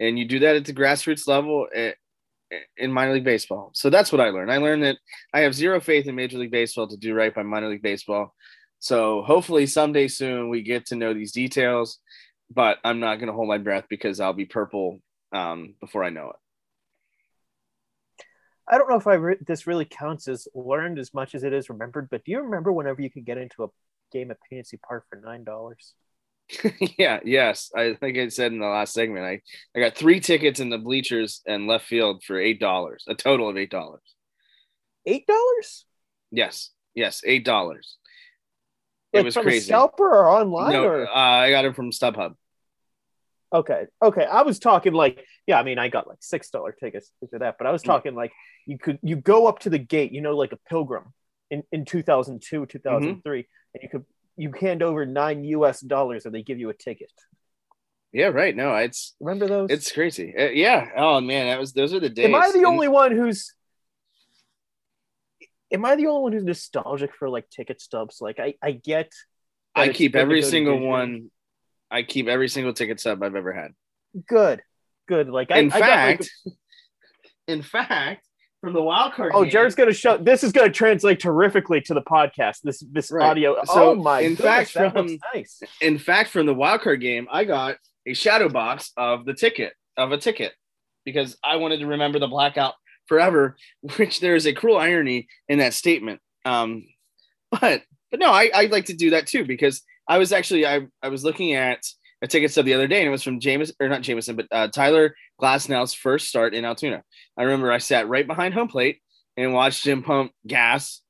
And 0.00 0.18
you 0.18 0.26
do 0.26 0.40
that 0.40 0.56
at 0.56 0.64
the 0.64 0.72
grassroots 0.72 1.28
level 1.28 1.66
at, 1.74 1.96
eh, 2.50 2.58
in 2.76 2.92
minor 2.92 3.12
league 3.12 3.24
baseball. 3.24 3.70
So 3.74 3.90
that's 3.90 4.10
what 4.10 4.20
I 4.20 4.30
learned. 4.30 4.50
I 4.50 4.58
learned 4.58 4.82
that 4.82 4.96
I 5.32 5.40
have 5.40 5.54
zero 5.54 5.80
faith 5.80 6.06
in 6.06 6.14
Major 6.14 6.38
League 6.38 6.50
Baseball 6.50 6.88
to 6.88 6.96
do 6.96 7.14
right 7.14 7.34
by 7.34 7.42
minor 7.42 7.68
league 7.68 7.82
baseball. 7.82 8.34
So 8.80 9.22
hopefully 9.22 9.66
someday 9.66 10.08
soon 10.08 10.50
we 10.50 10.62
get 10.62 10.86
to 10.86 10.96
know 10.96 11.14
these 11.14 11.32
details 11.32 12.00
but 12.50 12.78
I'm 12.84 13.00
not 13.00 13.16
going 13.16 13.28
to 13.28 13.32
hold 13.32 13.48
my 13.48 13.58
breath 13.58 13.84
because 13.88 14.20
I'll 14.20 14.32
be 14.32 14.44
purple 14.44 15.00
um, 15.32 15.74
before 15.80 16.04
I 16.04 16.10
know 16.10 16.30
it. 16.30 16.36
I 18.68 18.78
don't 18.78 18.88
know 18.88 18.96
if 18.96 19.06
I 19.06 19.14
re- 19.14 19.36
this 19.46 19.66
really 19.66 19.84
counts 19.84 20.26
as 20.26 20.48
learned 20.54 20.98
as 20.98 21.12
much 21.12 21.34
as 21.34 21.44
it 21.44 21.52
is 21.52 21.68
remembered, 21.68 22.08
but 22.10 22.24
do 22.24 22.32
you 22.32 22.40
remember 22.40 22.72
whenever 22.72 23.02
you 23.02 23.10
could 23.10 23.26
get 23.26 23.36
into 23.36 23.64
a 23.64 23.68
game 24.10 24.30
at 24.30 24.38
PNC 24.50 24.80
Park 24.80 25.04
for 25.10 25.20
nine 25.20 25.44
dollars? 25.44 25.94
yeah, 26.98 27.20
yes. 27.24 27.70
I 27.74 27.94
think 27.94 28.18
I 28.18 28.28
said 28.28 28.52
in 28.52 28.60
the 28.60 28.66
last 28.66 28.94
segment, 28.94 29.24
I, 29.24 29.40
I 29.76 29.80
got 29.80 29.96
three 29.96 30.20
tickets 30.20 30.60
in 30.60 30.70
the 30.70 30.78
bleachers 30.78 31.42
and 31.46 31.66
left 31.66 31.86
field 31.86 32.22
for 32.22 32.38
eight 32.38 32.60
dollars, 32.60 33.04
a 33.08 33.14
total 33.14 33.48
of 33.48 33.56
eight 33.56 33.70
dollars. 33.70 34.02
Eight 35.06 35.26
dollars? 35.26 35.84
Yes, 36.30 36.70
yes, 36.94 37.22
eight 37.26 37.44
dollars. 37.44 37.98
Like 39.14 39.20
it 39.20 39.24
was 39.26 39.34
from 39.34 39.44
crazy. 39.44 39.58
a 39.58 39.74
scalper 39.74 40.08
or 40.08 40.28
online? 40.28 40.72
No, 40.72 40.84
or? 40.84 41.08
Uh, 41.08 41.14
I 41.14 41.50
got 41.50 41.64
it 41.64 41.76
from 41.76 41.92
StubHub. 41.92 42.34
Okay. 43.52 43.84
Okay. 44.02 44.24
I 44.24 44.42
was 44.42 44.58
talking 44.58 44.92
like, 44.92 45.24
yeah, 45.46 45.60
I 45.60 45.62
mean, 45.62 45.78
I 45.78 45.88
got 45.88 46.08
like 46.08 46.18
six 46.20 46.50
dollar 46.50 46.72
tickets 46.72 47.10
for 47.30 47.38
that, 47.38 47.56
but 47.56 47.68
I 47.68 47.70
was 47.70 47.82
mm. 47.82 47.86
talking 47.86 48.16
like 48.16 48.32
you 48.66 48.76
could 48.76 48.98
you 49.02 49.16
go 49.16 49.46
up 49.46 49.60
to 49.60 49.70
the 49.70 49.78
gate, 49.78 50.12
you 50.12 50.20
know, 50.20 50.36
like 50.36 50.52
a 50.52 50.58
pilgrim 50.68 51.12
in, 51.50 51.62
in 51.70 51.84
2002, 51.84 52.66
2003, 52.66 53.38
mm-hmm. 53.38 53.46
and 53.74 53.82
you 53.82 53.88
could 53.88 54.04
you 54.36 54.52
hand 54.60 54.82
over 54.82 55.06
nine 55.06 55.44
US 55.44 55.80
dollars 55.80 56.26
and 56.26 56.34
they 56.34 56.42
give 56.42 56.58
you 56.58 56.70
a 56.70 56.74
ticket. 56.74 57.12
Yeah, 58.12 58.26
right. 58.26 58.54
No, 58.54 58.74
it's 58.74 59.14
remember 59.20 59.46
those? 59.46 59.70
It's 59.70 59.92
crazy. 59.92 60.34
Uh, 60.36 60.50
yeah. 60.50 60.88
Oh 60.96 61.20
man, 61.20 61.46
that 61.46 61.60
was 61.60 61.72
those 61.72 61.94
are 61.94 62.00
the 62.00 62.10
days. 62.10 62.26
Am 62.26 62.34
I 62.34 62.50
the 62.50 62.58
and... 62.58 62.66
only 62.66 62.88
one 62.88 63.12
who's 63.12 63.54
am 65.72 65.84
I 65.84 65.96
the 65.96 66.06
only 66.06 66.22
one 66.22 66.32
who's 66.32 66.44
nostalgic 66.44 67.14
for 67.14 67.28
like 67.28 67.48
ticket 67.50 67.80
stubs? 67.80 68.18
Like 68.20 68.38
I, 68.38 68.54
I 68.62 68.72
get. 68.72 69.12
I 69.74 69.88
keep 69.88 70.14
every 70.14 70.42
single 70.42 70.78
one. 70.78 71.30
I 71.90 72.02
keep 72.02 72.28
every 72.28 72.48
single 72.48 72.72
ticket 72.72 73.00
stub 73.00 73.22
I've 73.22 73.34
ever 73.34 73.52
had. 73.52 73.72
Good, 74.28 74.62
good. 75.08 75.28
Like 75.28 75.50
in 75.50 75.72
I, 75.72 75.80
fact, 75.80 76.30
like... 76.46 76.54
in 77.48 77.62
fact, 77.62 78.26
from 78.60 78.72
the 78.72 78.82
wild 78.82 79.14
card. 79.14 79.32
Oh, 79.34 79.42
game, 79.42 79.50
Jared's 79.50 79.74
gonna 79.74 79.92
show. 79.92 80.16
This 80.16 80.44
is 80.44 80.52
gonna 80.52 80.70
translate 80.70 81.20
terrifically 81.20 81.80
to 81.82 81.94
the 81.94 82.02
podcast. 82.02 82.60
This 82.62 82.82
this 82.90 83.10
right. 83.10 83.26
audio. 83.26 83.56
So 83.64 83.90
oh 83.90 83.94
my! 83.94 84.20
In 84.20 84.34
goodness, 84.34 84.70
fact, 84.70 84.94
from 84.94 85.18
nice. 85.34 85.60
in 85.80 85.98
fact, 85.98 86.30
from 86.30 86.46
the 86.46 86.54
wild 86.54 86.82
card 86.82 87.00
game, 87.00 87.26
I 87.30 87.44
got 87.44 87.76
a 88.06 88.14
shadow 88.14 88.48
box 88.48 88.92
of 88.96 89.24
the 89.24 89.34
ticket 89.34 89.72
of 89.96 90.12
a 90.12 90.18
ticket 90.18 90.52
because 91.04 91.36
I 91.44 91.56
wanted 91.56 91.80
to 91.80 91.86
remember 91.86 92.18
the 92.18 92.26
blackout 92.26 92.74
forever, 93.06 93.56
which 93.96 94.20
there 94.20 94.36
is 94.36 94.46
a 94.46 94.52
cruel 94.52 94.78
irony 94.78 95.28
in 95.48 95.58
that 95.58 95.74
statement. 95.74 96.20
Um, 96.44 96.84
but 97.50 97.82
but 98.10 98.20
no, 98.20 98.30
I, 98.30 98.50
I'd 98.54 98.72
like 98.72 98.86
to 98.86 98.94
do 98.94 99.10
that 99.10 99.26
too 99.26 99.44
because 99.44 99.82
I 100.08 100.18
was 100.18 100.32
actually 100.32 100.66
I, 100.66 100.86
I 101.02 101.08
was 101.08 101.24
looking 101.24 101.54
at 101.54 101.80
a 102.22 102.26
ticket 102.26 102.50
stub 102.50 102.64
the 102.64 102.74
other 102.74 102.86
day 102.86 102.98
and 102.98 103.08
it 103.08 103.10
was 103.10 103.22
from 103.22 103.40
James 103.40 103.72
or 103.80 103.88
not 103.88 104.02
Jameson, 104.02 104.36
but 104.36 104.46
uh, 104.50 104.68
Tyler 104.68 105.14
Glasnow's 105.40 105.94
first 105.94 106.28
start 106.28 106.54
in 106.54 106.64
Altoona. 106.64 107.02
I 107.36 107.42
remember 107.42 107.72
I 107.72 107.78
sat 107.78 108.08
right 108.08 108.26
behind 108.26 108.54
home 108.54 108.68
plate 108.68 109.00
and 109.36 109.52
watched 109.52 109.86
him 109.86 110.02
pump 110.02 110.32
gas 110.46 111.00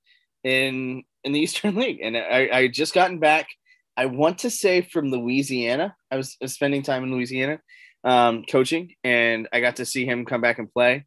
in 0.42 1.04
in 1.24 1.32
the 1.32 1.40
Eastern 1.44 1.74
League, 1.74 2.00
and 2.02 2.16
I, 2.16 2.48
I 2.52 2.68
just 2.68 2.94
gotten 2.94 3.18
back. 3.18 3.48
I 3.96 4.06
want 4.06 4.38
to 4.38 4.50
say 4.50 4.82
from 4.82 5.10
Louisiana. 5.10 5.94
I 6.10 6.16
was 6.16 6.36
spending 6.46 6.82
time 6.82 7.04
in 7.04 7.12
Louisiana 7.12 7.60
um, 8.02 8.44
coaching, 8.44 8.94
and 9.04 9.48
I 9.52 9.60
got 9.60 9.76
to 9.76 9.86
see 9.86 10.04
him 10.04 10.24
come 10.24 10.40
back 10.40 10.58
and 10.58 10.72
play 10.72 11.06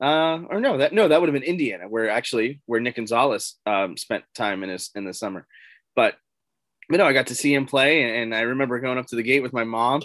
uh, 0.00 0.40
or 0.50 0.60
no, 0.60 0.78
that 0.78 0.92
no, 0.92 1.08
that 1.08 1.20
would 1.20 1.28
have 1.28 1.34
been 1.40 1.48
Indiana, 1.48 1.88
where 1.88 2.10
actually 2.10 2.60
where 2.66 2.80
Nick 2.80 2.96
Gonzalez 2.96 3.56
um, 3.64 3.96
spent 3.96 4.24
time 4.34 4.62
in 4.62 4.68
his 4.68 4.90
in 4.94 5.04
the 5.04 5.14
summer. 5.14 5.46
But 5.94 6.16
but 6.88 6.98
no, 6.98 7.06
I 7.06 7.12
got 7.12 7.28
to 7.28 7.34
see 7.34 7.52
him 7.52 7.66
play, 7.66 8.22
and, 8.22 8.34
I 8.34 8.42
remember 8.42 8.78
going 8.78 8.98
up 8.98 9.06
to 9.06 9.16
the 9.16 9.22
gate 9.22 9.42
with 9.42 9.52
my 9.52 9.64
mom 9.64 10.02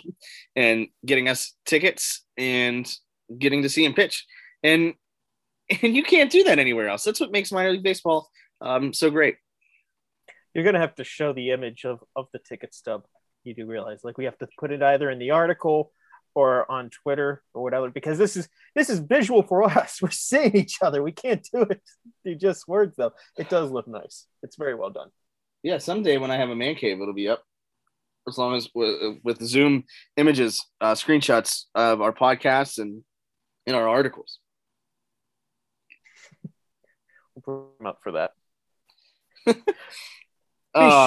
and 0.55 0.87
getting 1.05 1.27
us 1.27 1.55
tickets 1.65 2.23
and 2.37 2.91
getting 3.37 3.61
to 3.63 3.69
see 3.69 3.85
him 3.85 3.93
pitch. 3.93 4.25
And 4.63 4.93
and 5.81 5.95
you 5.95 6.03
can't 6.03 6.31
do 6.31 6.43
that 6.45 6.59
anywhere 6.59 6.87
else. 6.87 7.03
That's 7.03 7.19
what 7.19 7.31
makes 7.31 7.51
minor 7.51 7.71
league 7.71 7.83
baseball 7.83 8.29
um, 8.61 8.93
so 8.93 9.09
great. 9.09 9.35
You're 10.53 10.65
gonna 10.65 10.79
have 10.79 10.95
to 10.95 11.03
show 11.03 11.33
the 11.33 11.51
image 11.51 11.85
of 11.85 11.99
of 12.15 12.27
the 12.33 12.39
ticket 12.39 12.73
stub. 12.73 13.03
You 13.43 13.55
do 13.55 13.65
realize, 13.65 14.03
like, 14.03 14.17
we 14.17 14.25
have 14.25 14.37
to 14.37 14.47
put 14.59 14.71
it 14.71 14.83
either 14.83 15.09
in 15.09 15.17
the 15.17 15.31
article 15.31 15.91
or 16.35 16.69
on 16.71 16.89
Twitter 16.89 17.41
or 17.53 17.63
whatever, 17.63 17.89
because 17.89 18.17
this 18.17 18.35
is 18.35 18.47
this 18.75 18.89
is 18.89 18.99
visual 18.99 19.43
for 19.43 19.63
us. 19.77 20.01
We're 20.01 20.11
seeing 20.11 20.55
each 20.55 20.77
other. 20.81 21.03
We 21.03 21.11
can't 21.11 21.45
do 21.53 21.61
it 21.63 21.81
through 22.23 22.35
just 22.35 22.67
words 22.67 22.95
though. 22.95 23.13
It 23.37 23.49
does 23.49 23.71
look 23.71 23.87
nice. 23.87 24.27
It's 24.43 24.55
very 24.55 24.75
well 24.75 24.89
done. 24.89 25.09
Yeah, 25.63 25.77
someday 25.77 26.17
when 26.17 26.31
I 26.31 26.37
have 26.37 26.49
a 26.49 26.55
man 26.55 26.75
cave, 26.75 26.99
it'll 26.99 27.13
be 27.13 27.29
up. 27.29 27.43
As 28.27 28.37
long 28.37 28.55
as 28.55 28.69
with, 28.75 29.17
with 29.23 29.41
Zoom 29.43 29.83
images, 30.15 30.65
uh, 30.79 30.93
screenshots 30.93 31.65
of 31.73 32.01
our 32.01 32.13
podcasts 32.13 32.77
and 32.77 33.03
in 33.65 33.75
our 33.75 33.87
articles. 33.87 34.39
we'll 36.43 37.41
put 37.43 37.77
them 37.79 37.87
up 37.87 37.99
for 38.03 38.11
that. 38.13 38.31
oh, 39.47 39.53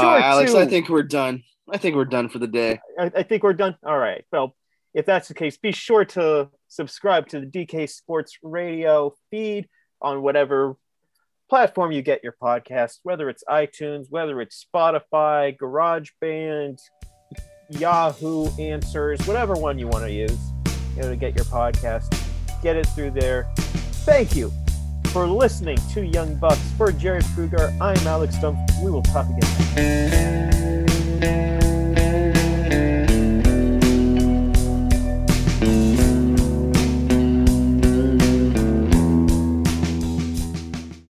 sure 0.03 0.21
Alex, 0.21 0.53
to... 0.53 0.59
I 0.59 0.67
think 0.67 0.89
we're 0.89 1.03
done. 1.05 1.45
I 1.71 1.79
think 1.79 1.97
we're 1.97 2.05
done 2.05 2.29
for 2.29 2.39
the 2.39 2.47
day. 2.47 2.81
I, 2.99 3.11
I 3.17 3.23
think 3.23 3.43
we're 3.43 3.55
done. 3.55 3.77
All 3.85 3.99
right. 3.99 4.25
Well, 4.31 4.55
if 4.95 5.05
that's 5.05 5.29
the 5.29 5.35
case, 5.35 5.57
be 5.57 5.73
sure 5.73 6.05
to 6.05 6.49
subscribe 6.69 7.29
to 7.29 7.41
the 7.41 7.47
DK 7.47 7.91
Sports 7.91 8.39
Radio 8.43 9.15
feed 9.31 9.69
on 10.01 10.23
whatever 10.23 10.77
platform 11.51 11.93
you 11.93 12.01
get 12.01 12.23
your 12.23 12.35
podcast, 12.41 13.01
whether 13.03 13.29
it's 13.29 13.43
iTunes, 13.49 14.07
whether 14.09 14.41
it's 14.41 14.65
Spotify, 14.65 15.57
GarageBand, 15.57 16.79
Yahoo 17.71 18.49
Answers, 18.59 19.27
whatever 19.27 19.55
one 19.55 19.79
you 19.79 19.89
want 19.89 20.05
to 20.05 20.13
use 20.13 20.39
you 20.95 21.03
know, 21.03 21.11
to 21.11 21.17
get 21.17 21.35
your 21.35 21.45
podcast. 21.47 22.17
Get 22.63 22.77
it 22.77 22.87
through 22.87 23.11
there. 23.11 23.49
Thank 24.07 24.37
you 24.37 24.53
for 25.09 25.27
listening 25.27 25.79
to 25.93 26.05
Young 26.05 26.37
Bucks. 26.37 26.61
For 26.77 26.93
Jared 26.93 27.25
Kruger, 27.35 27.73
I'm 27.81 28.07
Alex 28.07 28.37
Stumpf. 28.37 28.83
We 28.83 28.91
will 28.91 29.03
talk 29.03 29.27
again. 29.27 30.44